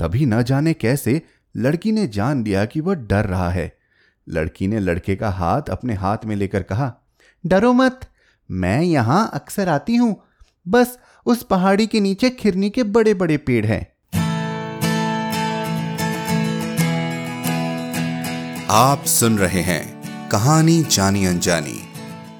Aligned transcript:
तभी 0.00 0.26
न 0.26 0.42
जाने 0.42 0.72
कैसे 0.72 1.22
लड़की 1.56 1.92
ने 1.92 2.06
जान 2.06 2.44
लिया 2.44 2.64
कि 2.64 2.80
वह 2.80 2.94
डर 2.94 3.24
रहा 3.24 3.50
है। 3.50 3.78
लड़की 4.28 4.66
ने 4.66 4.80
लड़के 4.80 5.16
का 5.16 5.30
हाथ 5.30 5.62
अपने 5.62 5.94
हाथ 5.94 6.24
में 6.24 6.36
लेकर 6.36 6.62
कहा, 6.62 6.92
डरो 7.46 7.72
मत, 7.72 8.00
मैं 8.50 8.82
यहाँ 8.82 9.30
अक्सर 9.34 9.68
आती 9.68 9.96
हूँ। 9.96 10.16
बस 10.68 10.98
उस 11.26 11.42
पहाड़ी 11.42 11.86
के 11.86 12.00
नीचे 12.00 12.30
खिरनी 12.30 12.70
के 12.70 12.82
बड़े 12.82 13.14
बड़े 13.14 13.36
पेड़ 13.36 13.66
हैं। 13.66 13.86
आप 18.70 19.04
सुन 19.04 19.38
रहे 19.38 19.60
हैं 19.60 20.28
कहानी 20.28 20.82
जानी 20.82 21.26
अनजानी, 21.26 21.80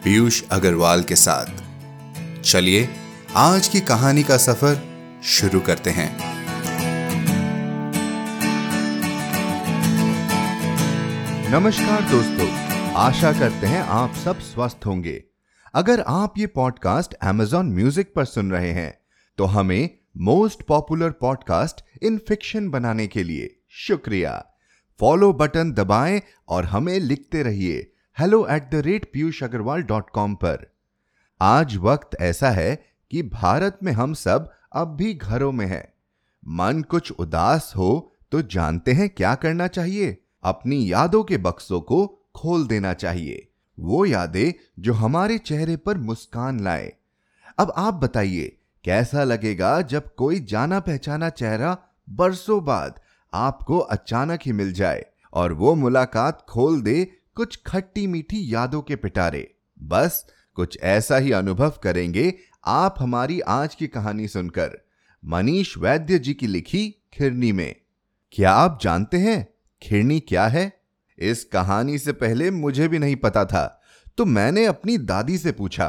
पीयूष 0.05 0.43
अग्रवाल 0.53 1.03
के 1.03 1.17
साथ। 1.17 2.43
चलिए, 2.43 2.89
आज 3.37 3.69
की 3.69 3.81
कहानी 3.81 4.23
का 4.23 4.37
सफ़र 4.37 4.83
शुरू 5.23 5.61
करते 5.61 5.91
हैं। 5.91 6.34
नमस्कार 11.55 12.01
दोस्तों, 12.03 12.49
आशा 12.93 13.33
करते 13.33 13.67
हैं 13.67 13.81
आप 13.81 14.13
सब 14.13 14.39
स्वस्थ 14.39 14.87
होंगे। 14.87 15.25
अगर 15.75 16.01
आप 16.01 16.39
ये 16.39 16.47
पॉडकास्ट 16.47 17.15
Amazon 17.25 17.65
म्यूज़िक 17.65 18.13
पर 18.17 18.25
सुन 18.25 18.51
रहे 18.51 18.71
हैं 18.71 18.99
तो 19.39 19.45
हमें 19.45 19.91
most 20.19 20.63
popular 20.63 21.11
podcast 21.11 21.85
in 22.03 22.19
fiction 22.19 22.69
बनाने 22.71 23.07
के 23.07 23.23
लिए 23.23 23.55
शुक्रिया। 23.71 24.45
फॉलो 25.01 25.33
बटन 25.33 25.73
दबाएँ 25.73 26.23
और 26.49 26.65
हमें 26.65 26.99
लिखते 27.01 27.43
रहिए। 27.43 27.93
Hello 28.19 28.47
at 28.47 28.71
the 28.71 28.75
rate 28.75 29.11
Piyush 29.13 29.43
Agarwal 29.43 29.83
dot 29.83 30.11
com 30.11 30.35
पर। 30.35 30.67
आज 31.41 31.77
वक्त 31.77 32.17
ऐसा 32.21 32.51
है 32.51 32.75
कि 33.11 33.23
भारत 33.23 33.79
में 33.83 33.93
हम 33.93 34.15
सब 34.15 34.51
अब 34.73 34.97
भी 34.97 35.15
घरों 35.15 35.53
में 35.53 35.67
हैं। 35.67 35.93
मन 36.49 36.83
कुछ 36.83 37.13
उदास 37.13 37.73
हो 37.77 38.13
तो 38.33 38.43
जानते 38.43 38.93
हैं 38.93 39.09
क्या 39.09 39.35
करना 39.35 39.67
चाहिए। 39.69 40.21
अपनी 40.45 40.93
यादों 40.93 41.25
के 41.25 41.37
बक्सों 41.37 41.81
को 41.81 42.07
खोल 42.35 42.67
देना 42.67 42.93
चाहिए। 42.93 43.49
वो 43.81 44.07
यादें 44.07 44.53
जो 44.83 44.93
हमारे 44.93 45.39
चेहरे 45.39 45.77
पर 45.77 45.99
मुस्कान 45.99 46.61
लाए। 46.61 46.93
अब 47.59 47.73
आप 47.77 47.95
बताइए, 47.95 48.59
कैसा 48.85 49.25
लगेगा 49.25 49.81
जब 49.83 50.15
कोई 50.15 50.41
जाना 50.41 50.81
पहचाना 50.81 51.29
चेहरा 51.29 51.79
बरसों 52.11 52.65
बाद 52.65 53.01
आपको 53.35 53.79
अचानक 53.79 54.41
ही 54.47 54.53
मिल 54.53 54.73
जाए 54.73 55.07
और 55.33 55.53
वो 55.53 55.75
मुलाकात 55.75 56.47
खोल 56.49 56.83
दे 56.83 57.13
कुछ 57.35 57.61
खट्टी 57.67 58.07
मीठी 58.07 58.55
यादों 58.55 58.83
के 58.83 58.97
पिटारे। 58.97 59.55
बस, 59.83 60.27
कुछ 60.55 60.79
ऐसा 60.83 61.17
ही 61.17 61.33
अनुभव 61.33 61.71
करेंगे 61.83 62.35
आप 62.67 62.95
हमारी 62.99 63.41
आज 63.41 63.75
की 63.75 63.87
कहानी 63.87 64.29
सुनकर। 64.29 64.79
मनीष 65.25 65.79
वैद्य 65.79 66.19
जी 66.19 66.35
की 66.35 66.47
लिखी 66.47 66.95
खिरनी 67.13 67.53
में। 67.53 67.75
क्या 68.33 68.53
आप 68.53 68.79
जानते 68.83 69.17
हैं? 69.17 69.54
खिरनी 69.85 70.19
क्या 70.21 70.47
है? 70.47 70.73
इस 71.19 71.45
कहानी 71.45 71.99
से 71.99 72.13
पहले 72.13 72.51
मुझे 72.51 72.89
भी 72.89 72.99
नहीं 72.99 73.17
पता 73.17 73.45
था 73.45 73.81
तो 74.19 74.25
मैंने 74.25 74.65
अपनी 74.67 74.97
दादी 75.01 75.39
से 75.39 75.53
पूछा। 75.53 75.87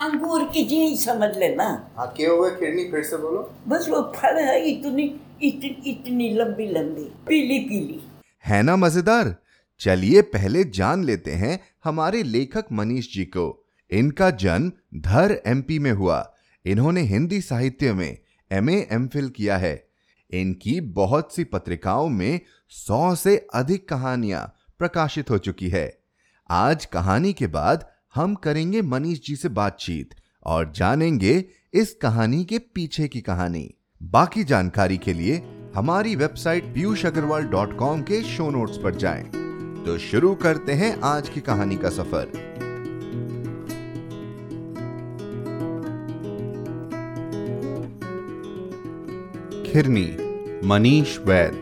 अंगूर 0.00 0.44
की 0.44 0.62
जी 0.64 0.96
समझ 0.96 1.36
लेना। 1.38 1.64
हाँ 1.96 2.06
क्या 2.16 2.30
हुआ 2.30 2.48
खिरनी 2.50 2.84
फिर 2.90 3.02
से 3.02 3.16
बोलो। 3.16 3.42
बस 3.68 3.88
वो 3.88 4.00
फल 4.16 4.38
है 4.38 4.70
इतनी 4.70 5.02
इतनी 5.42 5.90
इतनी 5.90 6.30
लंबी 6.34 6.66
लंबी 6.68 7.04
पीली 7.28 7.58
पीली। 7.60 8.00
है 8.44 8.62
ना 8.62 8.76
मज़ेदार? 8.76 9.34
चलिए 9.80 10.22
पहले 10.22 10.64
जान 10.64 11.04
लेते 11.04 11.30
हैं 11.30 11.60
हमारे 11.84 12.22
लेखक 12.22 12.72
मनीष 12.72 13.12
जी 13.14 13.24
को। 13.24 13.66
इनका 13.90 14.30
जन्म 14.30 14.72
धर 15.00 15.40
एमपी 15.46 15.78
में 15.78 15.92
हुआ। 15.92 16.34
इन्होंने 16.64 17.00
हिंदी 17.02 17.40
साहित्य 17.40 17.92
में 17.92 18.16
एमए 18.50 18.86
एमफिल 18.92 19.28
किया 19.28 19.56
है। 19.56 19.83
इनकी 20.40 20.80
बहुत 20.80 21.34
सी 21.34 21.44
पत्रिकाओं 21.44 22.08
में 22.08 22.40
सौ 22.68 23.14
से 23.14 23.36
अधिक 23.54 23.88
कहानियाँ 23.88 24.54
प्रकाशित 24.78 25.30
हो 25.30 25.38
चुकी 25.38 25.68
है। 25.68 25.98
आज 26.50 26.84
कहानी 26.84 27.32
के 27.32 27.46
बाद 27.46 27.86
हम 28.14 28.34
करेंगे 28.34 28.82
मनीष 28.82 29.20
जी 29.26 29.36
से 29.36 29.48
बातचीत 29.48 30.14
और 30.46 30.72
जानेंगे 30.72 31.44
इस 31.74 31.94
कहानी 31.94 32.44
के 32.44 32.58
पीछे 32.58 33.08
की 33.08 33.20
कहानी। 33.20 33.74
बाकी 34.02 34.44
जानकारी 34.44 34.98
के 34.98 35.12
लिए 35.12 35.42
हमारी 35.74 36.16
website 36.16 36.64
Piyush 36.64 37.06
Agarwal 37.06 37.42
dot 37.42 37.76
com 37.78 38.02
के 38.02 38.22
शो 38.22 38.50
नोट्स 38.50 38.78
पर 38.78 38.94
जाएँ। 38.94 39.24
तो 39.86 39.98
शुरू 39.98 40.34
करते 40.34 40.72
हैं 40.72 41.00
आज 41.04 41.28
की 41.28 41.40
कहानी 41.40 41.76
का 41.76 41.90
सफ़र। 41.90 42.42
खिरनी 49.72 50.23
मनीष 50.64 51.18
वैद 51.18 51.60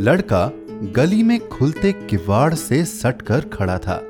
लड़का 0.00 0.52
गली 0.82 1.22
में 1.22 1.48
खुलते 1.48 1.92
किवाड़ 1.92 2.54
से 2.54 2.84
सटकर 2.84 3.40
खड़ा 3.40 3.78
था 3.78 4.02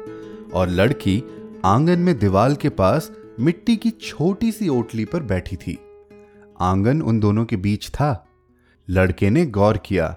और 0.54 0.68
लड़की 0.68 1.22
आँगन 1.64 1.98
में 1.98 2.18
दीवाल 2.18 2.54
के 2.54 2.68
पास 2.68 3.12
मिट्टी 3.40 3.76
की 3.76 3.90
छोटी 3.90 4.52
सी 4.52 4.68
ओटली 4.68 5.04
पर 5.04 5.22
बैठी 5.22 5.56
थी। 5.56 5.78
आँगन 6.60 7.02
उन 7.02 7.20
दोनों 7.20 7.44
के 7.44 7.56
बीच 7.56 7.88
था। 7.88 8.26
लड़के 8.90 9.30
ने 9.30 9.46
गौर 9.46 9.78
किया 9.78 10.16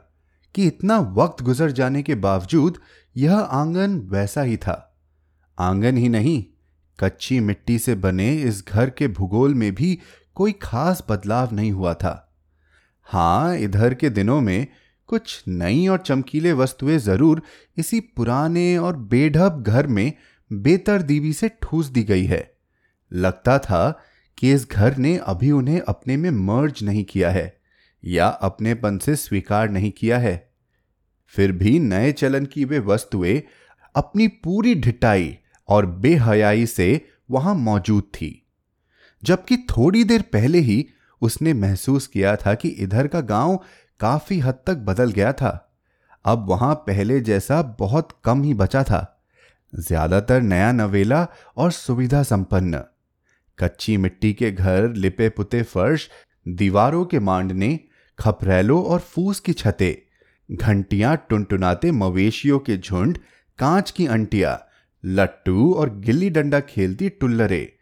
कि 0.56 0.68
इतना 0.68 1.00
वक्त 1.00 1.44
गुजर 1.44 1.72
जाने 1.72 2.04
के 2.04 2.16
बावजूद 2.16 2.78
यह 3.18 3.36
आँगन 3.36 4.00
वैसा 4.00 4.42
ही 4.42 4.58
था। 4.58 5.00
आँगन 5.60 5.98
ही 5.98 6.10
नहीं, 6.10 6.44
कच्ची 7.00 7.40
मिट्टी 7.40 7.80
से 7.80 7.96
बने 7.96 8.36
इस 8.36 8.66
घर 8.68 8.90
के 8.90 9.08
भूगोल 9.08 9.54
में 9.54 9.76
भी 9.76 10.00
कोई 10.36 10.52
खास 10.52 11.04
बदलाव 11.10 11.50
नहीं 11.52 11.72
हुआ 11.72 11.94
था। 11.94 12.30
हाँ, 13.08 13.58
इधर 13.58 13.94
के 13.94 14.10
दिनों 14.10 14.40
में 14.42 14.68
कुछ 15.10 15.44
नई 15.48 15.88
और 15.88 15.98
चमकीले 15.98 16.54
वस्तुएँ 16.54 16.98
ज़रूर 16.98 17.42
इसी 17.78 18.00
पुराने 18.00 18.78
और 18.78 18.96
बेढब 18.96 19.64
घर 19.64 19.88
में 19.88 20.14
बेतरदीबी 20.52 21.34
से 21.34 21.50
ठूस 21.62 21.86
दी 21.86 22.04
गई 22.04 22.26
है। 22.26 22.52
लगता 23.12 23.58
था 23.60 23.90
कि 24.38 24.52
इस 24.52 24.68
घर 24.70 24.98
ने 24.98 25.16
अभी 25.18 25.52
उन्हें 25.52 25.80
अपने 25.82 26.18
में 26.18 26.30
मर्ज 26.32 26.84
नहीं 26.84 27.04
किया 27.04 27.30
है, 27.30 27.58
या 28.04 28.28
अपनेपन 28.28 28.98
से 28.98 29.16
स्वीकार 29.16 29.70
नहीं 29.70 29.92
किया 29.92 30.18
है। 30.18 30.36
फिर 31.34 31.52
भी 31.52 31.78
नए 31.80 32.12
चलन 32.12 32.46
की 32.46 32.66
वे 32.66 32.80
वस्तुएँ 32.80 33.42
अपनी 33.96 34.28
पूरी 34.28 34.76
ढिटाई 34.76 35.38
और 35.70 35.86
बेहयाई 35.86 36.66
से 36.66 37.06
वहाँ 37.32 37.56
मौजूद 37.56 38.04
थी। 38.04 38.40
जबकि 39.24 39.58
थोड़ी 39.70 40.04
देर 40.04 40.22
पहले 40.22 40.60
ही 40.60 40.86
उसने 41.24 41.54
महसूस 41.54 42.08
किया 42.08 42.36
था 42.36 42.54
कि 42.54 42.68
इधर 42.68 43.08
का 43.08 43.22
गाँव 43.22 43.60
काफ़ी 44.00 44.40
हद 44.40 44.60
तक 44.68 44.78
बदल 44.78 45.12
गया 45.12 45.32
था। 45.34 45.52
अब 46.26 46.46
वहाँ 46.50 46.74
पहले 46.88 47.20
जैसा 47.22 47.62
बहुत 47.80 48.10
कम 48.24 48.44
ही 48.44 48.54
बचा 48.54 48.84
था। 48.84 49.10
ज़्यादातर 49.74 50.42
नया 50.42 50.72
नवेला 50.72 51.28
और 51.58 51.72
सुविधा 51.72 52.24
संपन्न। 52.24 52.84
कच्ची 53.60 53.98
मिट्टी 53.98 54.34
के 54.34 54.52
घर, 54.52 54.88
लिपे 54.90 55.30
पुते 55.30 55.62
फर्श, 55.64 56.10
दीवारों 56.48 57.06
के 57.06 57.20
मांडने, 57.20 57.80
खपरेलों 58.20 58.84
और 58.84 59.00
फूस 59.00 59.40
की 59.40 59.54
छतें, 59.54 59.96
घंटियाँ 60.50 61.16
टुनटुनाते 61.30 61.92
मवेशियों 61.92 62.60
के 62.60 62.78
झुंड, 62.78 63.18
कांच 63.60 63.92
की 63.92 64.08
अंटिया, 64.08 64.60
लट्टू 65.04 65.74
और 65.74 65.96
गिल्ली 66.00 66.30
डंडा 66.30 66.60
खेलती 66.60 67.10
टुल्लरे 67.10 67.78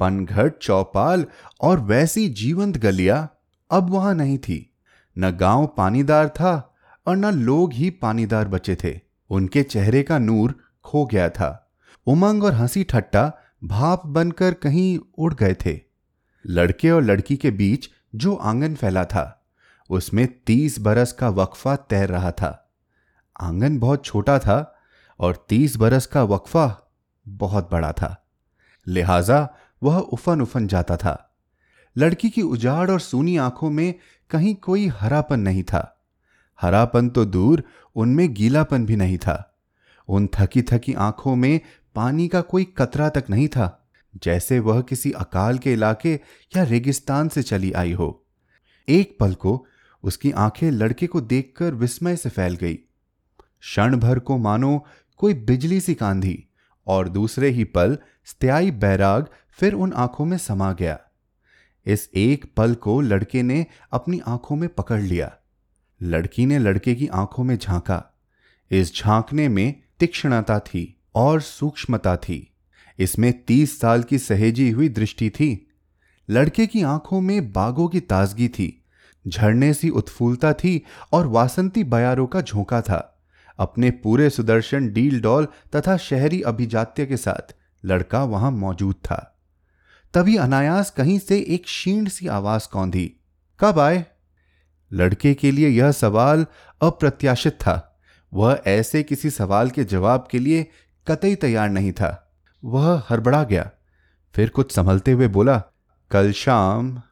पनघट 0.00 0.58
चौपाल 0.58 1.24
और 1.60 1.80
वैसी 1.80 2.28
जीवंत 2.28 2.78
गलियाँ 2.78 3.38
अब 3.70 3.90
वहाँ 3.90 4.14
नहीं 4.14 4.38
थी। 4.38 4.74
न 5.18 5.30
गाँव 5.30 5.66
पानीदार 5.66 6.28
था 6.28 6.74
और 7.06 7.16
न 7.16 7.30
लोग 7.34 7.72
ही 7.72 7.90
पानीदार 7.90 8.48
बचे 8.48 8.76
थे। 8.84 9.00
उनके 9.30 9.62
चेहरे 9.62 10.02
का 10.02 10.18
नूर 10.18 10.54
खो 10.84 11.04
गया 11.06 11.28
था। 11.28 11.72
उमंग 12.06 12.44
और 12.44 12.54
हँसी 12.54 12.84
ठट्टा 12.84 13.32
भाप 13.64 14.06
बनकर 14.06 14.54
कहीं 14.54 14.98
उड़ 15.18 15.34
गए 15.34 15.54
थे। 15.66 15.80
लड़के 16.46 16.90
और 16.90 17.02
लड़की 17.02 17.36
के 17.36 17.50
बीच 17.50 17.88
जो 18.14 18.34
आँगन 18.34 18.74
फैला 18.74 19.04
था, 19.04 19.46
उसमें 19.90 20.26
तीस 20.46 20.78
बरस 20.80 21.12
का 21.12 21.28
वक्फा 21.28 21.76
तैर 21.76 22.08
रहा 22.08 22.30
था। 22.32 22.72
आँगन 23.40 23.78
बहुत 23.78 24.04
छोटा 24.04 24.38
था 24.38 24.78
और 25.20 25.46
तीस 25.48 25.76
बरस 25.76 26.06
का 26.06 26.22
वक्फा 26.22 26.92
बहुत 27.28 27.68
बड़ा 27.72 27.92
था। 27.92 28.26
लिहाजा 28.86 29.48
वह 29.82 29.98
उफन 29.98 30.40
उफन 30.40 30.66
जाता 30.66 30.96
था। 30.96 31.34
लड़की 31.96 32.30
की 32.30 32.42
उजाड़ 32.42 32.90
और 32.90 33.00
सूनी 33.00 33.36
आँखों 33.36 33.70
में 33.70 33.94
कहीं 34.30 34.54
कोई 34.54 34.86
हरापन 34.86 35.40
नहीं 35.40 35.62
था। 35.62 35.92
हरापन 36.60 37.08
तो 37.08 37.24
दूर, 37.24 37.62
उनमें 37.96 38.34
गीलापन 38.34 38.86
भी 38.86 38.96
नहीं 38.96 39.18
था। 39.18 39.56
उन 40.08 40.28
थकी 40.34 40.62
थकी 40.62 40.94
आँखों 40.94 41.36
में 41.36 41.60
पानी 41.94 42.28
का 42.28 42.40
कोई 42.40 42.64
कतरा 42.64 43.08
तक 43.08 43.24
नहीं 43.30 43.48
था, 43.48 43.88
जैसे 44.22 44.58
वह 44.58 44.80
किसी 44.80 45.12
अकाल 45.12 45.58
के 45.58 45.72
इलाके 45.72 46.14
या 46.56 46.62
रेगिस्तान 46.62 47.28
से 47.28 47.42
चली 47.42 47.72
आई 47.72 47.92
हो। 47.92 48.26
एक 48.88 49.16
पल 49.20 49.34
को 49.34 49.66
उसकी 50.02 50.30
आँखें 50.30 50.70
लड़के 50.70 51.06
को 51.06 51.20
देखकर 51.20 51.74
विस्मय 51.74 52.16
से 52.16 52.28
फैल 52.28 52.56
गई। 52.56 52.74
क्षण 52.74 53.96
भर 53.96 54.18
को 54.18 54.38
मानो 54.38 54.84
कोई 55.16 55.34
बिजली 55.34 55.80
सी 55.80 55.94
कांधी, 55.94 56.44
और 56.86 57.08
दूसरे 57.08 57.48
ही 57.48 57.64
पल 57.64 57.98
स्त्याई 58.24 58.70
बैराग 58.70 59.26
फिर 59.56 59.72
उन 59.72 59.92
आँखों 59.92 60.24
में 60.24 60.38
समा 60.38 60.72
गया। 60.72 60.98
इस 61.86 62.10
एक 62.14 62.52
पल 62.56 62.74
को 62.74 63.00
लड़के 63.00 63.42
ने 63.42 63.66
अपनी 63.92 64.20
आँखों 64.26 64.56
में 64.56 64.68
पकड़ 64.68 65.00
लिया। 65.00 65.36
लड़की 66.02 66.46
ने 66.46 66.58
लड़के 66.58 66.94
की 66.94 67.06
आँखों 67.06 67.44
में 67.44 67.58
झांका। 67.58 68.20
इस 68.70 68.96
झांकने 68.96 69.48
में 69.48 69.82
तीक्ष्णता 70.00 70.58
थी 70.58 71.00
और 71.14 71.40
सूक्ष्मता 71.40 72.16
थी। 72.16 72.52
इसमें 72.98 73.44
तीस 73.44 73.80
साल 73.80 74.02
की 74.02 74.18
सहेजी 74.18 74.70
हुई 74.70 74.88
दृष्टि 74.88 75.30
थी। 75.30 75.70
लड़के 76.30 76.66
की 76.66 76.82
आँखों 76.82 77.20
में 77.20 77.52
बागों 77.52 77.88
की 77.88 78.00
ताजगी 78.00 78.48
थी। 78.48 78.84
झरने 79.28 79.74
सी 79.74 79.88
उत्फुलता 79.88 80.52
थी 80.52 80.84
और 81.12 81.26
वासंती 81.26 81.84
बयारों 81.84 82.26
का 82.26 82.40
झोंका 82.40 82.80
था। 82.80 83.24
अपने 83.58 83.90
पूरे 83.90 84.30
सुदर्शन 84.30 84.92
डील 84.92 85.20
डॉल 85.20 85.48
तथा 85.76 85.96
शहरी 85.96 86.42
अभिजात्य 86.42 87.06
के 87.06 87.16
साथ 87.16 87.54
लड़का 87.84 88.24
वहाँ 88.24 88.50
मौजूद 88.50 88.94
था। 88.94 89.32
तभी 90.14 90.36
अनायास 90.36 90.90
कहीं 90.90 91.18
से 91.18 91.38
एक 91.48 91.64
क्षीण 91.64 92.08
सी 92.08 92.26
आवाज़ 92.26 92.68
कौंधी, 92.72 93.12
कब 93.60 93.78
आए? 93.78 94.06
लड़के 94.92 95.34
के 95.34 95.50
लिए 95.50 95.68
यह 95.68 95.92
सवाल 95.92 96.46
अप्रत्याशित 96.82 97.52
था। 97.52 98.00
वह 98.34 98.60
ऐसे 98.66 99.02
किसी 99.02 99.30
सवाल 99.30 99.70
के 99.70 99.84
जवाब 99.84 100.28
के 100.30 100.38
लिए 100.38 100.66
कतई 101.06 101.34
तैयार 101.34 101.68
नहीं 101.68 101.92
था। 101.92 102.34
वह 102.64 103.02
हड़बड़ा 103.10 103.44
गया। 103.44 103.70
फिर 104.34 104.48
कुछ 104.48 104.72
संभलते 104.72 105.12
हुए 105.12 105.28
बोला, 105.28 105.62
कल 106.10 106.32
शाम 106.32 107.02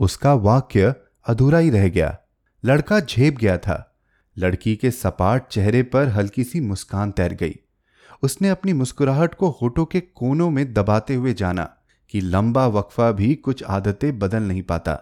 उसका 0.00 0.34
वाक्य 0.34 0.94
अधूरा 1.26 1.58
ही 1.58 1.70
रह 1.70 1.88
गया। 1.88 2.18
लड़का 2.64 3.00
झेप 3.00 3.36
गया 3.36 3.58
था। 3.58 3.96
लड़की 4.38 4.76
के 4.76 4.90
सपाट 4.90 5.48
चेहरे 5.48 5.82
पर 5.82 6.08
हल्की 6.08 6.44
सी 6.44 6.60
मुस्कान 6.60 7.10
तैर 7.10 7.34
गई। 7.34 7.54
उसने 8.22 8.48
अपनी 8.48 8.72
मुस्कुराहट 8.72 9.34
को 9.34 9.58
होठों 9.62 9.84
के 9.84 10.00
कोनों 10.00 10.50
में 10.50 10.74
दबाते 10.74 11.14
हुए 11.14 11.34
जाना। 11.34 11.76
कि 12.10 12.20
लंबा 12.20 12.66
वक्फा 12.66 13.10
भी 13.12 13.34
कुछ 13.34 13.62
आदतें 13.62 14.18
बदल 14.18 14.42
नहीं 14.42 14.62
पाता। 14.62 14.98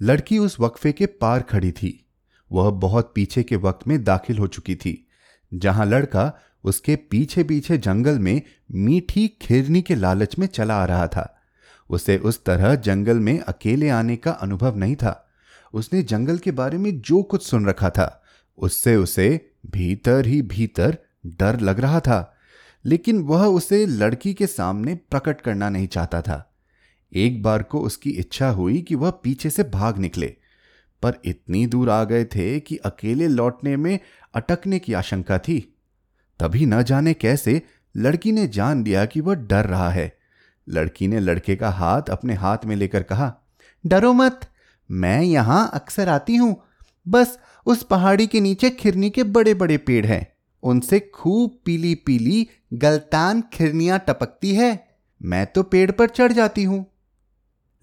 लड़की 0.00 0.38
उस 0.38 0.56
वक्फे 0.60 0.92
के 0.92 1.06
पार 1.06 1.42
खड़ी 1.42 1.72
थी। 1.72 2.06
वह 2.50 2.70
बहुत 2.70 3.12
पीछे 3.14 3.42
के 3.42 3.56
वक्त 3.56 3.86
में 3.88 4.02
दाखिल 4.04 4.38
हो 4.38 4.46
चुकी 4.46 4.74
थी, 4.74 5.06
जहाँ 5.52 5.86
लड़का 5.86 6.32
उसके 6.64 6.96
पीछे 7.10 7.42
पीछे 7.44 7.78
जंगल 7.78 8.18
में 8.18 8.40
मीठी 8.70 9.26
खिरनी 9.42 9.82
के 9.82 9.94
लालच 9.94 10.38
में 10.38 10.46
चला 10.46 10.74
आ 10.74 10.84
रहा 10.84 11.06
था। 11.06 11.36
उसे 11.90 12.16
उस 12.18 12.44
तरह 12.44 12.74
जंगल 12.74 13.18
में 13.18 13.38
अकेले 13.38 13.88
आने 13.88 14.16
का 14.16 14.30
अनुभव 14.32 14.76
नहीं 14.76 14.96
था। 14.96 15.30
उसने 15.74 16.02
जंगल 16.02 16.38
के 16.38 16.50
बारे 16.50 16.78
में 16.78 17.00
जो 17.00 17.22
कुछ 17.22 17.46
सुन 17.46 17.66
रखा 17.66 17.90
था, 17.90 18.22
उससे 18.58 18.96
उसे 18.96 19.50
भीतर 19.66 20.26
ही 20.26 20.42
भीतर 20.42 20.98
डर 21.26 21.60
लग 21.60 21.80
रहा 21.80 22.00
था। 22.00 22.36
लेकिन 22.84 23.18
वह 23.22 23.44
उसे 23.46 23.84
लड़की 23.86 24.34
के 24.34 24.46
सामने 24.46 24.94
प्रकट 25.10 25.40
करना 25.40 25.68
नहीं 25.68 25.86
चाहता 25.86 26.20
था। 26.22 26.46
एक 27.12 27.42
बार 27.42 27.62
को 27.62 27.80
उसकी 27.80 28.10
इच्छा 28.10 28.48
हुई 28.48 28.80
कि 28.82 28.94
वह 28.94 29.10
पीछे 29.10 29.50
से 29.50 29.62
भाग 29.64 29.98
निकले, 29.98 30.26
पर 31.02 31.20
इतनी 31.24 31.66
दूर 31.66 31.90
आ 31.90 32.02
गए 32.04 32.24
थे 32.24 32.58
कि 32.60 32.76
अकेले 32.76 33.28
लौटने 33.28 33.76
में 33.76 33.98
अटकने 34.34 34.78
की 34.78 34.92
आशंका 34.92 35.38
थी। 35.38 35.58
तभी 36.40 36.66
न 36.66 36.82
जाने 36.82 37.14
कैसे 37.14 37.60
लड़की 37.94 38.32
ने 38.32 38.46
जान 38.48 38.84
लिया 38.84 39.04
कि 39.06 39.20
वह 39.20 39.34
डर 39.34 39.66
रहा 39.66 39.90
है। 39.90 40.12
लड़की 40.66 41.08
ने 41.08 41.20
लड़के 41.20 41.56
का 41.56 41.70
हाथ 41.70 42.10
अपने 42.10 42.34
हाथ 42.34 42.64
में 42.66 42.74
लेकर 42.76 43.02
कहा, 43.02 43.34
डरो 43.84 44.12
मत, 44.12 44.40
मैं 44.90 45.22
यहाँ 45.22 45.70
अक्सर 45.74 46.08
आती 46.08 46.36
हूँ। 46.36 46.56
बस 47.06 47.38
उस 47.66 47.82
पहाड़ी 47.82 48.26
के 48.26 48.40
नीचे 48.40 48.70
खिरनी 48.70 49.10
के 49.10 49.24
बड़े 49.24 49.54
बड़े 49.54 49.76
पेड़ 49.78 50.04
हैं। 50.06 50.26
उनसे 50.62 51.00
खूब 51.14 51.58
पीली 51.64 51.94
पीली 51.96 52.46
गलतान 52.72 53.42
खिरनियाँ 53.52 53.98
टपकती 53.98 54.54
है, 54.54 54.98
मैं 55.22 55.46
तो 55.46 55.62
पेड़ 55.62 55.90
पर 55.90 56.08
चढ़ 56.08 56.32
जाती 56.32 56.64
हूँ। 56.64 56.86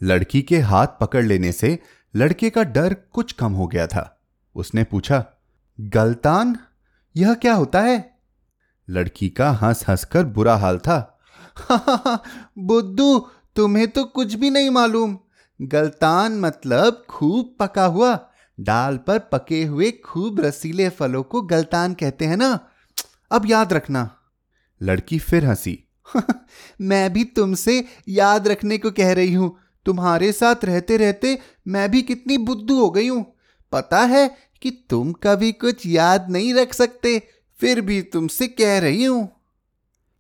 लड़की 0.03 0.41
के 0.41 0.59
हाथ 0.59 0.87
पकड़ 0.87 1.25
लेने 1.25 1.51
से 1.51 1.79
लड़के 2.15 2.49
का 2.49 2.63
डर 2.63 2.93
कुछ 2.93 3.31
कम 3.31 3.53
हो 3.53 3.67
गया 3.67 3.87
था। 3.87 4.21
उसने 4.55 4.83
पूछा, 4.83 5.25
गलतान? 5.81 6.57
यह 7.15 7.33
क्या 7.33 7.53
होता 7.53 7.81
है? 7.81 8.17
लड़की 8.89 9.29
का 9.29 9.51
हंस 9.51 9.85
हंसकर 9.87 10.23
बुरा 10.23 10.55
हाल 10.55 10.77
था। 10.77 11.19
बुद्धू, 12.57 13.27
तुम्हें 13.55 13.87
तो 13.87 14.03
कुछ 14.03 14.33
भी 14.33 14.49
नहीं 14.49 14.69
मालूम। 14.69 15.17
गलतान 15.61 16.39
मतलब 16.39 17.05
खूब 17.09 17.55
पका 17.59 17.85
हुआ, 17.85 18.29
डाल 18.59 18.97
पर 18.97 19.19
पके 19.19 19.65
हुए 19.65 19.91
खूब 19.91 20.39
रसीले 20.39 20.89
फलों 20.89 21.23
को 21.23 21.41
गलतान 21.41 21.93
कहते 21.93 22.25
हैं 22.25 22.37
ना? 22.37 22.59
अब 23.31 23.45
याद 23.45 23.73
रखना। 23.73 24.16
लड़की 24.81 25.19
फिर 25.19 25.45
हँसी। 25.45 25.83
मैं 26.81 27.13
भी 27.13 27.24
तुमसे 27.24 27.83
याद 28.09 28.47
रखने 28.47 28.77
को 28.77 28.91
कह 28.91 29.13
रही 29.13 29.33
हूँ। 29.33 29.57
तुम्हारे 29.85 30.31
साथ 30.31 30.65
रहते 30.65 30.97
रहते 30.97 31.39
मैं 31.68 31.91
भी 31.91 32.01
कितनी 32.01 32.38
बुद्धू 32.38 32.79
हो 32.79 32.89
गई 32.89 33.07
हूँ। 33.07 33.25
पता 33.71 34.00
है 34.00 34.38
कि 34.62 34.71
तुम 34.89 35.13
कभी 35.13 35.51
कुछ 35.51 35.85
याद 35.85 36.29
नहीं 36.29 36.53
रख 36.53 36.74
सकते 36.74 37.21
फिर 37.59 37.81
भी 37.81 38.01
तुमसे 38.01 38.47
कह 38.47 38.79
रही 38.79 39.03
हूँ। 39.03 39.29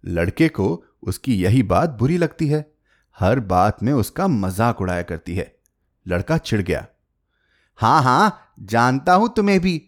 लड़के 0.05 0.47
को 0.47 0.83
उसकी 1.03 1.35
यही 1.35 1.63
बात 1.63 1.89
बुरी 1.89 2.17
लगती 2.17 2.47
है। 2.47 2.71
हर 3.19 3.39
बात 3.39 3.83
में 3.83 3.93
उसका 3.93 4.27
मज़ाक 4.27 4.81
उड़ाया 4.81 5.01
करती 5.01 5.35
है। 5.35 5.55
लड़का 6.07 6.37
चिढ़ 6.37 6.61
गया। 6.61 6.87
हाँ 7.75 8.03
हाँ 8.03 8.53
जानता 8.59 9.13
हूँ 9.13 9.33
तुम्हें 9.35 9.59
भी। 9.59 9.81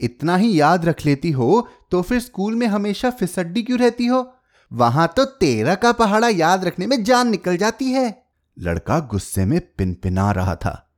इतना 0.00 0.36
ही 0.36 0.60
याद 0.60 0.84
रख 0.84 1.06
लेती 1.06 1.30
हो 1.30 1.68
तो 1.90 2.02
फिर 2.02 2.20
स्कूल 2.20 2.54
में 2.54 2.66
हमेशा 2.66 3.10
फिसड्डी 3.10 3.62
क्यों 3.62 3.78
रहती 3.78 4.06
हो? 4.06 4.32
वहाँ 4.72 5.12
तो 5.16 5.24
तेरह 5.24 5.74
का 5.74 5.92
पहाड़ा 5.92 6.28
याद 6.28 6.64
रखने 6.64 6.86
में 6.86 7.04
जान 7.04 7.28
निकल 7.28 7.56
जाती 7.56 7.84
है। 7.84 8.26
लड़का 8.58 9.00
गुस्से 9.00 9.44
में 9.44 9.60
पिनपिना 9.60 10.30
रहा 10.32 10.56
था। 10.56 10.90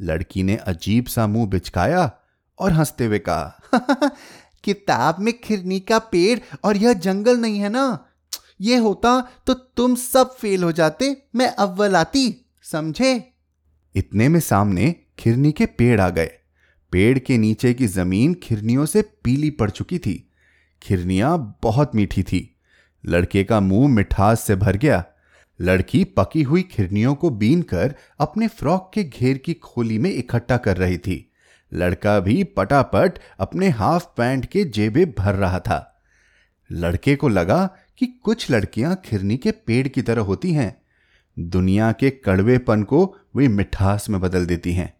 लड़की 0.00 0.42
ने 0.42 0.56
अजीब 0.56 1.06
सा 1.06 1.26
मुँह 1.26 1.46
बिचकाया 1.46 2.12
और 2.58 2.72
हँसते 2.72 3.06
हुए 3.06 3.18
कहा 3.18 3.60
किताब 4.64 5.16
में 5.20 5.40
खिरनी 5.40 5.80
का 5.80 5.98
पेड़ 5.98 6.38
और 6.64 6.76
यह 6.76 6.92
जंगल 6.92 7.36
नहीं 7.36 7.58
है 7.58 7.68
ना? 7.68 8.06
ये 8.60 8.76
होता 8.76 9.28
तो 9.46 9.54
तुम 9.54 9.94
सब 9.94 10.36
फेल 10.36 10.62
हो 10.62 10.72
जाते, 10.72 11.22
मैं 11.34 11.46
अव्वल 11.46 11.96
आती, 11.96 12.46
समझे? 12.62 13.32
इतने 13.96 14.28
में 14.28 14.40
सामने 14.40 14.96
खिरनी 15.18 15.52
के 15.52 15.66
पेड़ 15.66 16.00
आ 16.00 16.08
गए। 16.08 16.30
पेड़ 16.92 17.18
के 17.18 17.38
नीचे 17.38 17.74
की 17.74 17.86
ज़मीन 17.86 18.34
खिरनियों 18.34 18.86
से 18.86 19.02
पीली 19.02 19.50
पड़ 19.50 19.70
चुकी 19.70 19.98
थी। 19.98 20.30
खिरनियाँ 20.82 21.58
बहुत 21.62 21.94
मीठी 21.94 22.22
थी। 22.22 22.56
लड़के 23.06 23.44
का 23.44 23.60
मुँह 23.60 23.88
मिठास 23.88 24.40
से 24.40 24.56
भर 24.56 24.76
गया। 24.76 25.04
लड़की 25.60 26.04
पकी 26.04 26.42
हुई 26.42 26.62
खिरनियों 26.62 27.14
को 27.14 27.30
बीन 27.30 27.62
कर 27.62 27.94
अपने 28.18 28.48
फ्रॉक 28.48 28.90
के 28.94 29.04
घेर 29.04 29.38
की 29.38 29.54
खोली 29.54 29.98
में 29.98 30.12
इकट्ठा 30.12 30.56
कर 30.56 30.76
रही 30.76 30.98
थी। 30.98 31.32
लड़का 31.74 32.20
भी 32.20 32.44
पटापट 32.44 33.12
अपने 33.38 33.68
हाफ़ 33.68 34.04
पैंट 34.16 34.46
के 34.46 34.64
जेबे 34.64 35.14
भर 35.18 35.34
रहा 35.34 35.58
था। 35.58 36.02
लड़के 36.72 37.16
को 37.16 37.28
लगा 37.28 37.70
कि 37.98 38.06
कुछ 38.06 38.50
लड़कियाँ 38.50 39.02
खिरनी 39.04 39.36
के 39.36 39.50
पेड़ 39.50 39.88
की 39.88 40.02
तरह 40.02 40.22
होती 40.22 40.52
हैं। 40.52 40.82
दुनिया 41.38 41.92
के 41.92 42.10
कड़वेपन 42.10 42.82
को 42.82 43.16
वे 43.36 43.48
मिठास 43.48 44.10
में 44.10 44.20
बदल 44.20 44.46
देती 44.46 44.72
हैं। 44.72 44.99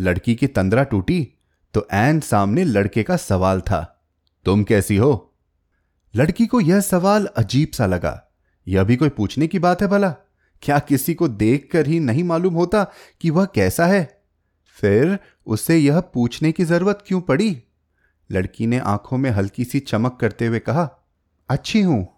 लड़की 0.00 0.34
की 0.34 0.46
तंद्रा 0.46 0.82
टूटी 0.82 1.34
तो 1.74 1.88
एन 1.92 2.20
सामने 2.20 2.64
लड़के 2.64 3.02
का 3.02 3.16
सवाल 3.16 3.60
था, 3.60 4.02
तुम 4.44 4.62
कैसी 4.64 4.96
हो? 4.96 5.36
लड़की 6.16 6.46
को 6.46 6.60
यह 6.60 6.80
सवाल 6.80 7.26
अजीब 7.26 7.70
सा 7.70 7.86
लगा। 7.86 8.32
यह 8.68 8.84
भी 8.84 8.96
कोई 8.96 9.08
पूछने 9.08 9.46
की 9.46 9.58
बात 9.58 9.82
है 9.82 9.88
भला? 9.88 10.10
क्या 10.62 10.78
किसी 10.78 11.14
को 11.14 11.28
देखकर 11.28 11.86
ही 11.86 12.00
नहीं 12.00 12.24
मालूम 12.24 12.54
होता 12.54 12.84
कि 13.20 13.30
वह 13.30 13.44
कैसा 13.44 13.86
है? 13.86 14.22
फिर 14.66 15.18
उसे 15.46 15.76
यह 15.76 16.00
पूछने 16.00 16.52
की 16.52 16.64
ज़रूरत 16.64 17.04
क्यों 17.06 17.20
पड़ी? 17.20 17.62
लड़की 18.30 18.66
ने 18.66 18.78
आँखों 18.78 19.18
में 19.18 19.30
हल्की 19.30 19.64
सी 19.64 19.80
चमक 19.80 20.18
करते 20.20 20.46
हुए 20.46 20.58
कहा, 20.58 20.90
अच्छी 21.48 21.82
हूँ। 21.82 22.08